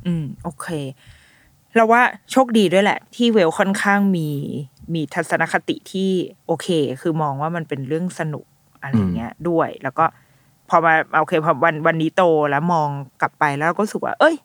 [0.07, 0.67] อืมโอเค
[1.75, 4.29] เราว่าโชคดีด้วยแหละ ที่เวลค่อนข้างมี
[4.95, 6.11] มีทัศนคติที่
[6.47, 6.69] โอเค
[7.01, 8.45] คือมองว่ามันเป็นเรื่องสนุก
[8.87, 10.05] อะไรเงี้ยด้วย แล้วก็
[10.69, 12.89] พอมาโอเคพอวันวันนี้โตแล้วมอง
[13.21, 14.37] กลับไปแล้วก็รู้สึกว่า เอ้ย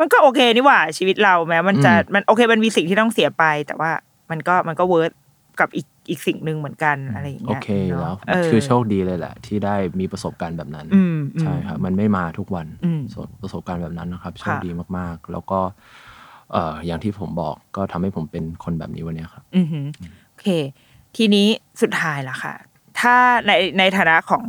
[0.00, 3.90] มันก็โอเคนี่หว่าชีวิตเราแม้ มันจะอืมมันโอเคมันมีสิ่งที่ต้องเสียไป แต่ว่า
[4.30, 5.12] มันก็มันก็เวิร์ด
[5.60, 15.60] กับอีกอีกสิ่งหนึ่งเหมือนกันอะไรอย่างโอเงี้ยเคอยู่แล้วเนาะเออคือโชคดีเลยแหละ ที่ได้มีประสบการณ์แบบนั้นอืมอืมใช่ครับมันไม่มาทุกวันอืมส่วนประสบการณ์แบบนั้นนะครับโชคค่ะดีมากๆ แล้วก็
[16.52, 19.86] เอ่ออย่างที่ผมบอกก็ทำให้ผมเป็นคนแบบนี้วันเนี้ยครับอือหือ
[20.28, 20.48] โอเค
[21.16, 21.46] ทีนี้
[21.82, 22.54] สุดท้ายละค่ะ
[23.00, 23.14] ถ้า
[23.46, 24.44] ในในฐานะของ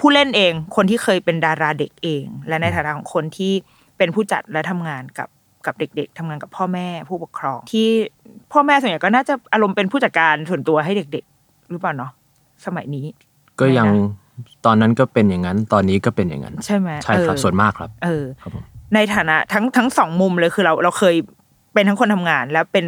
[0.00, 3.52] ผู้เล่นเอง คนที่เคยเป็นดาราเด็กเอง และในฐานะของคนที่
[3.98, 5.28] เป็นผู้จัดและทำงานกับ
[5.66, 7.88] กับเด็ก ๆทำงานกับพ่อแม่ผู้ปกครอง ที่
[8.52, 12.10] พ่อแม่ส่วนใหญ่ก็น่าจะอารมณ์เป็นผู้จัดการส่วนตัวให้เด็ก ๆ หรือเปล่าเนาะ
[12.66, 13.06] สมัยนี้
[13.60, 14.00] ก็ยังไม่
[14.66, 18.64] ตอนนั้นก็เป็นอย่างนั้น ตอนนี้ก็เป็นอย่างนั้น ใช่ไหมใช่ครับเออส่วนมากครับ เออครับผม
[18.94, 21.14] ในฐานะทั้งทั้งสองมุมเลยคือเราเราเคย
[21.74, 22.86] เป็นทั้งคนทำงาน และเป็น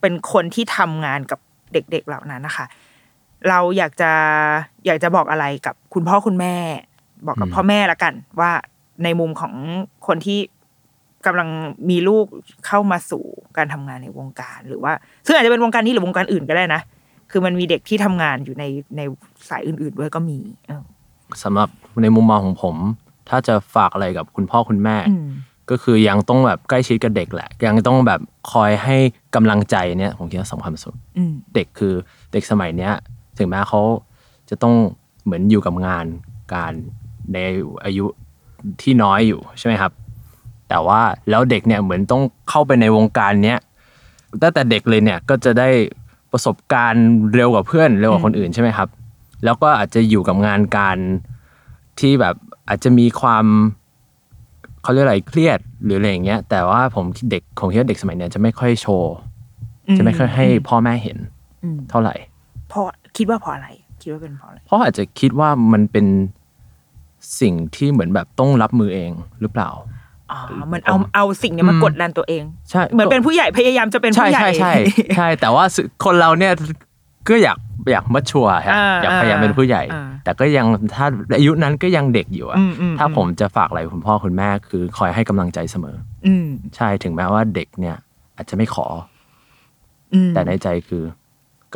[0.00, 1.40] เป็นคนที่ทำงานกับ
[1.72, 2.66] เด็ก ๆ เหล่านั้นนะคะ
[3.48, 4.12] เราอยากจะ
[4.86, 6.54] อยากจะบอกอะไรกับคุณพ่อคุณแม่
[7.26, 8.50] บอกกับอืมพ่อแม่ละกัน ว่า
[9.04, 9.54] ในมุมของ
[10.06, 10.38] คนที่
[11.26, 11.48] กำลัง
[11.90, 12.26] มีลูก
[12.66, 13.24] เข้ามาสู่
[13.56, 14.92] การทำงานในวงการ หรือว่า
[15.26, 16.80] ซึ่งอาจจะเป็นวงการนี้หรือวงการอื่นก็ได้นะ
[17.30, 18.64] คือมันมีเด็กที่ทำงานอยู่ใน
[18.96, 19.00] ใน
[19.48, 20.82] สายอื่นๆด้วยก็มีเออ
[21.42, 21.68] สำหรับ
[22.02, 22.76] ในมุมมองของผม
[23.28, 25.28] ถ้าจะฝากอะไรกับคุณพ่อคุณแม่อืม
[25.70, 28.20] ก็คือยังต้องแบบใกล้ชิดกับเด็กแหละ ยังต้องแบบ
[28.52, 28.96] คอยให้
[29.34, 31.94] กำลังใจเนี่ยผมคิดว่าสำคัญสุดอืมเด็กคือ
[32.32, 32.92] เด็กสมัยเนี้ย
[33.38, 33.80] ถึงแม้เขา
[34.50, 34.74] จะต้อง
[35.24, 36.04] เหมือนอยู่กับงาน
[36.54, 36.72] การ
[37.32, 37.38] ใน
[37.84, 38.06] อายุ
[38.82, 39.92] ที่น้อยอยู่ใช่ไหมครับ
[40.68, 43.58] แต่ว่าแล้วเด็กเนี่ยเหมือนต้องเข้าไปในวงการเนี้ย
[44.42, 45.70] ตั้งแต่เด็กเลยเนี่ยก็จะได้
[46.32, 48.88] ประสบการณ์เร็วกว่าเพื่อนเร็วกว่าคนอื่นใช่ไหมครับ
[49.44, 50.96] แล้วก็อาจจะอยู่กับงานการ
[52.00, 52.34] ที่แบบ
[52.68, 53.44] อาจจะมีความ
[54.82, 59.12] เขาเรียกอะไรเครียดหรืออะไรอย่างเงี้ย แต่ว่าผมเด็กผมคิดว่าเด็กสมัยเนี้ยจะไม่ค่อยโชว์
[59.98, 61.18] จะไม่ค่อยให้พ่อแม่เห็น
[61.62, 62.35] อืมเท่าไหร่เพราะ
[63.16, 63.68] คิดว่าเพราะอะไร
[64.02, 66.06] คิดว่าเป็นเพราะอะไร เพราะอาจจะคิดว่ามันเป็น
[67.40, 69.10] สิ่งที่เหมือนแบบต้องรับมือเอง
[69.40, 69.70] หรือเปล่า
[70.32, 70.38] อ๋อ
[70.72, 74.72] มันเอาเอาสิ่งเนี้ยมากดดันตัวเองใช่เหมือนเป็นผู้ใหญ่พยายามจะเป็นใช่ผู้ใหญ่ใช่ใช่
[75.16, 76.52] ใช่ แต่ว่าสึคนเราเนี่ย
[77.28, 77.58] ก็อยาก
[77.90, 81.06] อยากมัชชัวร์ครับอ่าอยากพยายามเป็นผู้ใหญ่อ่าแต่ก็ยังถ้า
[81.36, 85.96] อายุนั้นก็ยังเด็กอยู่อะอืมอืมถ้าผมจะฝากอะไรคุณพ่อคุณแม่คือคอยให้กำลังใจเสมอ
[86.26, 86.46] อืม
[86.76, 87.96] ใช่ถึงแม้ว่าเด็กเนี่ย
[88.36, 88.86] อาจจะไม่ขอ
[90.14, 91.02] อืมแต่ในใจคือ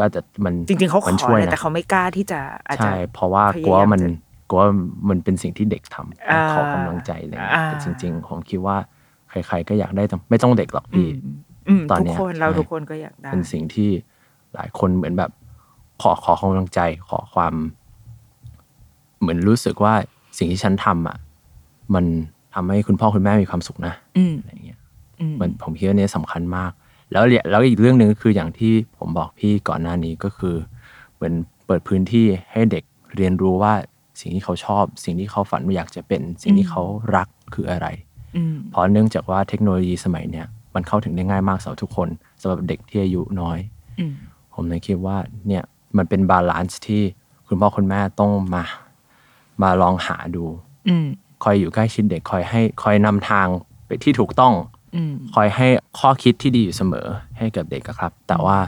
[0.01, 4.11] ก็จะมันจริงๆเขาขมันอช่วยแหละนะแต่เขาไม่กล้าที่จะอาจจะใช่เพราะว่าพยายามกลัวว่ามันจะ
[4.51, 4.71] กลัวว่า
[5.11, 8.77] มันเป็นสิ่งที่เด็กทำอ่าขอกำลังใจอะไรเลยอ่าแต่จริง ๆ ผมคิดว่า
[9.31, 11.11] ใคร ๆ ก็อยากได้แต่ไม่ต้องเด็กหรอกอืพี่ม
[11.69, 13.91] อืมตอนทุกเนี้ยคนเราใช่ทุกคนก็อยากได้เป็นสิ่งที่
[14.55, 15.31] หลายคนเหมือนแบบ
[16.03, 17.55] ขอขอกำลังใจ ขอความ
[19.21, 19.95] เหมือนรู้สึกว่า
[20.39, 21.17] สิ่งที่ฉันทำอะ
[21.95, 22.05] มัน
[22.55, 24.79] ทำให้คุณพ่อคุณแม่มีความสุขนะอืมอะไรอย่างเงี้ย
[25.21, 26.73] อืมมันผมคิดว่าเนี้สำคัญมาก
[27.13, 30.57] แล้วเนี่ยแล้วอีกเรื่องหนึ่งก็คืออย่างที่ผมบอกพี่ก่อนหน้านี้ก็คือ
[31.15, 31.35] เหมือน
[31.67, 32.85] เปิดพื้นที่ให้เด็ก
[33.17, 33.73] เรียนรู้ว่า
[34.21, 36.83] สิ่งที่เขาชอบ สิ่งที่เขาฝันว่าอยากจะเป็น สิ่งที่เขา
[37.17, 37.87] รักคืออะไร
[38.37, 42.09] อืมเพราะเนื่องจากว่าเทคโนโลยีสมัยเนี้ยมันเข้าถึงได้ง่ายมากสำหรับทุกคน
[42.41, 43.59] สำหรับเด็กที่อายุน้อย
[43.99, 44.15] อืม
[44.55, 45.17] ผมเลยคิดว่า
[45.49, 45.63] เนี่ย
[45.97, 47.03] มันเป็น balance ที่
[47.47, 48.65] คุณพ่อคุณแม่ต้องมา
[49.63, 50.45] มาลองหาดู
[50.89, 51.07] อืม
[51.43, 53.47] คอยอยู่ใกล้ชิดเด็กคอยให้คอยนำทาง
[53.87, 54.80] ไปที่ถูกต้องอืม
[55.35, 55.67] คอยให้
[55.99, 57.07] ข้อคิดที่ดีอยู่เสมอ
[57.39, 58.59] ให้กับเด็กอะครับ แต่ว่า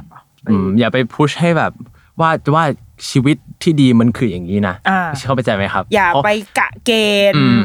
[0.48, 1.72] อืมอย่าไป push ให้แบบ
[2.20, 2.64] ว่าว่า
[3.10, 6.90] ชีวิตที่ดีมันคืออย่างนี้นะอ่าเข้าใจไหมครับ อย่าเพราะไปกะเก
[7.32, 7.60] ณฑ์อืม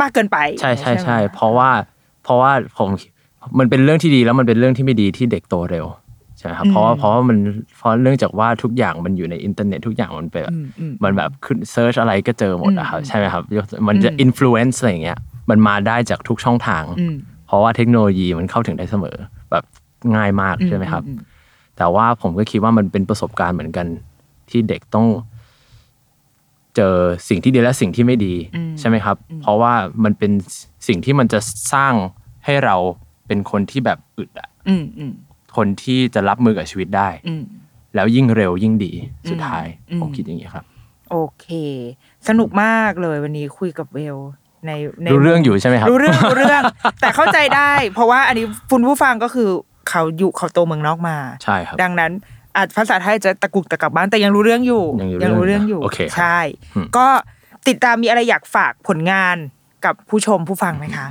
[0.00, 1.70] มากเกินไป ใช่ใช่ไหมใช่เพราะว่า
[2.24, 2.88] เพราะว่าผม
[3.58, 5.86] มันเป็นเรื่องที่ดีแล้วมันเป็นเรื่องที่ไม่ดีที่เด็กโตเร็ว
[6.38, 7.38] ใช่ไหมครับเพราะว่าเพราะว่ามัน
[7.76, 13.42] เพราะเนื่องจากว่าทุกอย่างมันอยู่ในอินเทอร์เน็ตทุกอย่างมันเป็นแบบอืมอืมมันแบบขึ้น search อะไรก็เจอหมดอะครับอืมใช่ไหมครับ
[13.88, 15.18] มันจะอิ f ฟลูเอนซ์อะไรอย่างเงี้ย
[15.50, 17.16] มันมาได้จากทุกช่องทางอืม
[17.50, 19.16] เพราะว่าเทคโนโลยีมันเข้าถึงได้เสมอ
[19.50, 19.64] แบบ
[20.16, 21.18] ง่ายมากใช่ไหมครับอืม
[21.76, 23.86] แต่ว่าผมก็คิดว่ามันเป็นประสบการณ์เหมือนกัน
[24.50, 25.06] ที่เด็กต้อง
[26.76, 26.96] เจอ
[27.28, 29.72] สิ่งที่ดีและสิ่งที่ไม่ดีอืมใช่ไหมครับ เพราะว่า
[30.04, 30.32] มันเป็น
[30.88, 31.40] สิ่งที่มันจะ
[31.72, 31.94] สร้าง
[32.44, 32.76] ให้เรา
[33.26, 35.12] เป็นคนที่แบบอึดอะอืมอืม
[35.56, 37.42] คนที่จะรับมือกับชีวิตได้อืม
[37.94, 38.92] แล้วยิ่งเร็วยิ่งดี
[39.30, 40.64] สุดท้ายอืมผมคิดอย่างนี้ครับ
[41.10, 41.46] โอเค
[42.28, 44.16] สนุกมากเลยวันนี้คุยกับเวล
[44.66, 46.62] ในในรู้เรื่องอยู่ใช่ไหมครับรู้เรื่องรู้เรื่อง
[47.00, 49.48] แต่เข้าใจได้ เพราะว่าอันนี้คุณผู้ฟังก็คือ
[49.90, 52.12] เขาอยู่เขาโตเมืองนอกมาใช่ครับดังนั้น
[52.56, 54.84] อาจภาษาไทยจะตะกุกตะกักบ้านแต่ยังรู้เรื่องอยู่
[55.22, 56.38] ยังรู้รู้เรื่เรื่อองงอยู่โอเคครับใช่
[56.74, 57.06] อืมก็
[57.68, 59.36] ติดตามมีอะไรอยากฝากผลงาน
[59.84, 61.06] กับผู้ชมผู้ฟังไหมคะ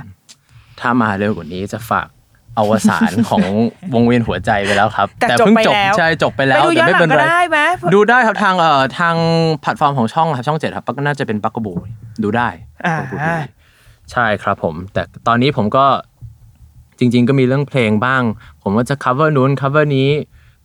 [0.80, 2.08] ถ้ามาเร็วกว่านี้จะฝาก
[2.58, 3.44] อวสานของ
[3.94, 7.58] วงเวียนหัวใจไปแล้วครับ แต่จบเพิ่งไปจบแล้วใช่จบไปแล้วไปดูย้อนหลังแต่ไม่เป็นก็ไรได้ไหม
[7.94, 9.16] ดูได้ครับทางเอ่อทาง
[9.60, 11.72] แพลตฟอร์มของช่องครับช่องเจ็ดครับก็น่าจะเป็นปักกบู
[12.22, 12.48] ดูได้
[12.86, 13.28] อ่า Bugaboo TV
[14.12, 15.84] ใช่ครับผม แต่ตอนนี้ผมก็
[16.98, 18.22] จริง ๆ ก็มีเรื่องเพลงบ้าง
[18.62, 20.08] ผมก็จะ cover นู้น cover นี้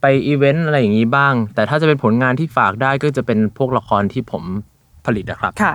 [0.00, 4.42] ไปอีเวนต์อะไรอย่างนี้บ้าง แต่ถ้าจะเป็นผลงานที่ฝากได้ก็จะเป็นพวกละครที่ผม
[5.06, 5.74] ผลิตนะครับ ค่ะ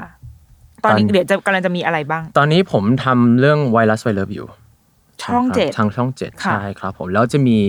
[0.84, 4.48] ตอนนี้ตอนเดี๋ยวจะกำลังจะมีอะไรบ้าง ตอนนี้ผมทำเรื่องไวรัสไวเลิฟอยู่
[5.24, 7.60] ช่องครับเจ็ดทางช่องเจ็ดค่ะใช่ครับผมแล้วจะมี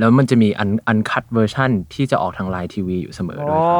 [0.00, 3.78] แล้วมันจะมีอัน uncut version ที่จะออกทางไลน์ทีวีอยู่เสมอด้วยครับ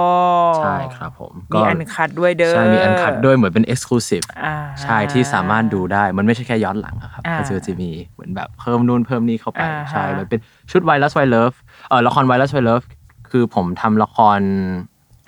[0.58, 10.40] ใช่ครับผมมี uncut ด้วยเด้อใช่มีอันคัดด้วยเหมือนเป็นเอ็กซ์คลูซีฟอ่าใช่ที่สามารถดูได้มันไม่ใช่แค่ย้อนหลังอะครับอ่าก็จะจะมีเหมือนแบบเพิ่มนู่นเพิ่มนี่เข้าไปอ่าฮะใช่มันเป็น
[10.70, 11.52] ชุดไวรัสไวเลิฟ
[11.88, 12.82] เออละครไวรัสไวเลิฟ
[13.30, 14.40] คือผมทำละคร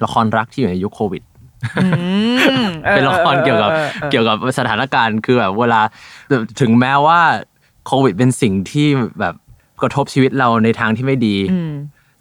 [0.05, 1.23] ละครรักที่อยู่ในยุคโควิด
[1.85, 1.89] อื
[2.65, 5.81] มออเป็นละครเกี่ยวกับออออเกี่ยวกับสถานการณ์คือแบบเวลา
[6.61, 7.21] ถึงแม้ว่า
[7.87, 8.87] โควิดเป็นสิ่งที่
[9.21, 9.35] แบบ
[9.83, 11.73] กระทบชีวิตเราในทางที่ไม่ดีอืม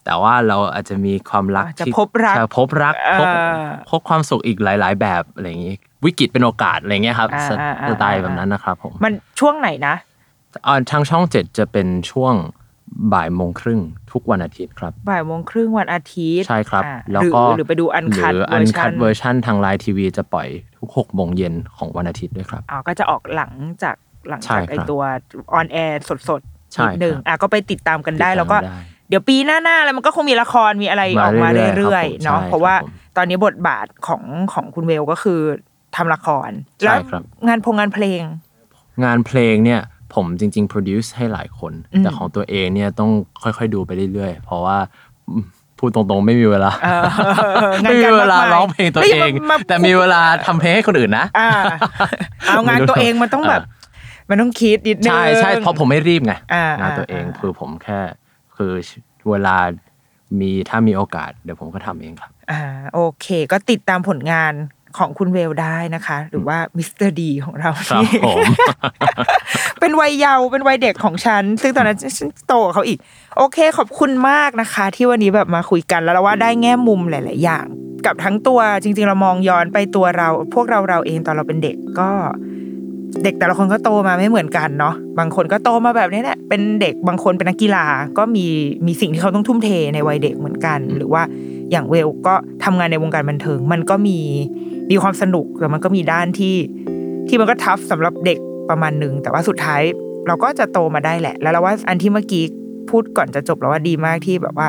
[0.06, 9.96] แต่ว่าเราอาจจะมีความรักอาจจะที่พบรักใช่พบรักพบเออพบความสุขอีกหลาย ๆ แบบอะไรอย่างนี้วิกฤตเป็นโอกาสอะไรเงี้ยครับอ่าสอ่าอ่าสไตล์แบบนั้นนะครับผมมันช่วงไหนนะ
[10.68, 12.34] อ่าทางช่องเจ็ดจะเป็นช่วง
[13.14, 20.48] บ่ายโมงครึ่งทุกวันอาทิตย์ครับ บ่ายโมงครึ่งวันอาทิตย์ ใช่ครับอ่าแล้วก็หรือหรือไปดูอันคัดหรืออันคัดเวอร์ชันทางไลน์ทีวีจะปล่อย
[20.78, 23.52] ทุกหกโมงเย็นของวันอาทิตย์ด้วยครับอ๋อก็จะออกหลัง
[23.84, 23.96] จาก
[24.28, 25.02] หลังใช่จากครับไอตัว
[25.54, 26.00] on air
[26.30, 35.40] สดๆใช่นิดหนึ่งครับอะก็ไปติดตามกันได้ติดตามแล้วก็ได้เดี๋ยวปีหน้าๆแล้วมันก็คงมีละครมีอะไรออกมามาเรื่อยๆเรื่อยครับผมๆเนาะใช่เพราะว่าครับผมตอนนี้บทบาทของของคุณเวลก็คือ
[35.96, 36.50] ทำละคร
[36.80, 38.24] ใช่แล้วครับงานเพลงงานเพลง
[39.04, 39.82] งานเพลงเนี่ย
[40.14, 43.10] ผมจริง ๆ produce ให้หลายคนอืมแต่ของตัวเองเนี่ยต้อง
[43.44, 44.78] ค่อยๆดูไปเรื่อยๆ เพราะว่า
[45.30, 45.46] อืม
[45.80, 51.50] พูดตรงๆ ไม่มีเวลาเอองานไม่มีการเวลามากมายร้องเพลงตัวเองเฮ้ยมาแต่มีเวลาทำเพลงให้คนอื่นนะอ่า
[52.48, 53.62] เอางานตัวเองมันต้องแบบ
[54.30, 58.00] มันต้องคิดนิดนึงใช่ใช่เพราะผมไม่รีบไงอ่างานตัวเองอ่าคือผมแค่
[58.56, 58.72] คือ
[59.30, 59.58] เวลา
[60.40, 62.62] มีถ้ามีโอกาสเดี๋ยวผมก็ทำเองครับอ่า
[62.94, 64.54] โอเค ก็ติดตามผลงาน
[64.98, 68.46] ของคุณเวลได้นะคะ หรือว่ามิสเตอร์ดีของเราครับที่ผม
[69.80, 73.00] เป็นวัยเยาว์เป็นวัยเด็กของฉัน ซึ่งตอนนั้นฉันโตกว่าเขาอีก
[73.38, 77.66] โอเค ขอบคุณมากนะคะ ที่วันนี้แบบมาคุยกันแล้วเราว่าได้แง่มุมหลาย ๆ อย่าง
[78.06, 82.10] กับทั้งตัวจริง ๆ เรามองย้อนไปตัวเรา พวกเราเราเองตอนเราเป็นเด็กก็
[83.24, 87.86] เด็กแต่ละคนก็โตมาไม่เหมือนกันเนาะบางคนก็โตมาแบบนี้แหละเป็นเด็กบางคนเป็นนักกีฬา
[88.18, 88.46] ก็มี
[88.86, 91.22] มีสิ่งที่เขาต้องทุ่มเทในวัยเด็กเหมือนกัน หรือว่า
[91.72, 94.18] อย่างเวลก็ทำงานในวงการบันเทิง มันก็มี
[94.92, 96.56] มีความสนุกแต่มันก็มีด้านที่
[97.28, 98.40] ที่มันก็ทัฟสำหรับเด็ก
[98.70, 99.82] ประมาณหนึ่งแต่ว่าสุดท้าย
[100.28, 102.44] เราก็จะโตมาได้แหละ แล้วเราว่าอันที่เมื่อกี้
[102.90, 104.68] พูดก่อนจะจบแล้วว่าดีมากที่แบบว่า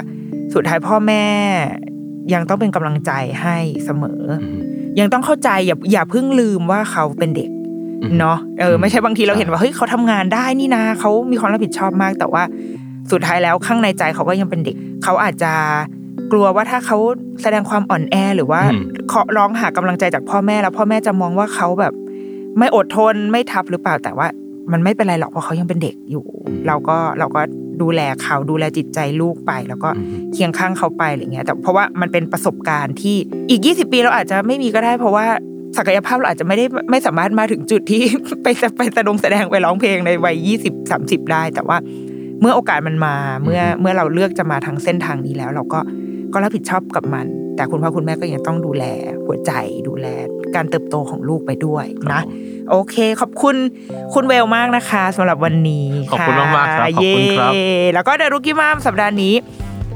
[0.55, 1.25] สุดท้ายพ่อแม่
[2.35, 4.23] ยังต้องเป็นกำลังใจให้เสมอ
[4.99, 7.54] ยังต้องเข้าใจอย่าอย่าเพิ่งลืมว่าเขาเป็นเด็กอืม
[8.19, 12.43] เนาะเออไม่ใช่บางทีเราใช่เห็นว่าเฮ้ยเขาทำงานได้นี่นะเขามีความรับผิดชอบมาก แต่ว่า
[13.13, 15.53] สุดท้ายแล้วข้างในใจเขาก็ยังเป็นเด็ก เขาอาจจะ
[16.33, 16.99] กลัวว่าถ้าเขา
[17.43, 18.83] แสดงความอ่อนแอหรือว่าอืม
[19.13, 21.93] ขอร้องหากำลังใจจากพ่อแม่แล้วพ่อแม่จะมองว่าเขาแบบ
[22.59, 24.27] ไม่อดทนไม่ทับหรือเปล่าแต่ว่า
[24.73, 26.25] มันไม่เป็นไรหรอกเพราะเขายังเป็นเด็กอยู่
[26.67, 27.41] เราก็เราก็
[27.83, 29.89] ดูแลเขาดูแลจิตใจลูกไป แล้วก็
[30.33, 33.17] เคียงข้างเขาไปอะไรเงี้ย แต่เพราะว่ามันเป็นประสบการณ์ที่
[33.51, 35.27] อีก 20 ปีเราอาจจะไม่มีก็ได้ เพราะว่า
[35.77, 38.03] ศักยภาพเราอาจจะไม่ได้ไม่สามารถมาถึงจุดที่
[38.43, 38.47] ไป
[38.77, 41.77] ไปแสดงแสดงไปร้องเพลงในวัย20 30ได้ แต่ว่า
[42.41, 43.15] เมื่อโอกาสมันมา
[43.45, 45.81] เมื่อเมื่อเราเลือกจะมาทางเส้นทางนี้แล้ว เราก็
[46.33, 48.85] ก็รับผิดชอบกับมัน แต่คุณพ่อคุณแม่ก็ยังต้องดูแล
[49.27, 49.53] หัวใจ
[49.89, 50.07] ดูแล
[50.55, 52.23] การเติบโตของลูกไปด้วยนะ
[52.71, 53.57] โอเค ขอบคุณ
[54.15, 59.35] คุณเวลมากนะคะสำหรับวันนี้ขอบคุณมากๆครับขอบคุณครับเย้แล้วก็เดรุกี้มามสัปดาห์นี้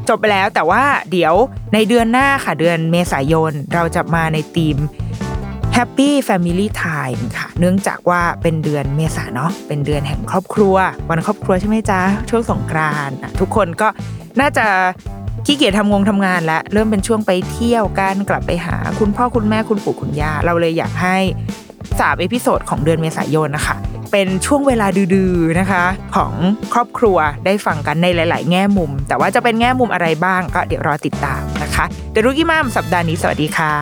[0.08, 1.34] จบไปแล้วแต่ว่าเดี๋ยว
[1.74, 4.76] ในเดือนหน้าค่ะเดือนเมษายนเราจะมาในธีม
[5.78, 10.76] Happy Family Time ค่ะ เนื่องจากว่าเป็นเดือนเมษาเนาะ เป็นเดือนแห่งครอบครัว
[11.08, 12.00] วันครอบครัวใช่ไหมจ๊ะ
[12.30, 13.88] ช่วงสงกรานต์ทุกคนก็
[14.40, 14.66] น่าจะ
[15.46, 21.16] ขี้เกียจทำงงทำงานแล้ว เริ่มเป็นช่วงไปเที่ยวกันกลับไปหาคุณพ่อคุณแม่คุณปู่คุณย่า เราเลยอยากให้
[22.00, 23.76] สาม episode ของเดือนเมษายนนะคะ
[24.12, 25.84] เป็นช่วงเวลาดื้อนะคะ
[26.16, 26.32] ของ
[26.74, 33.74] ครอบครัวได้ฟังกันในหลาย ๆ แง่มุม แต่ว่าจะเป็นแง่มุมอะไรบ้างก็เดี๋ยวรอติดตามนะคะ เดรุกี้มามสัปดาห์นี้สวัสดีค่ะ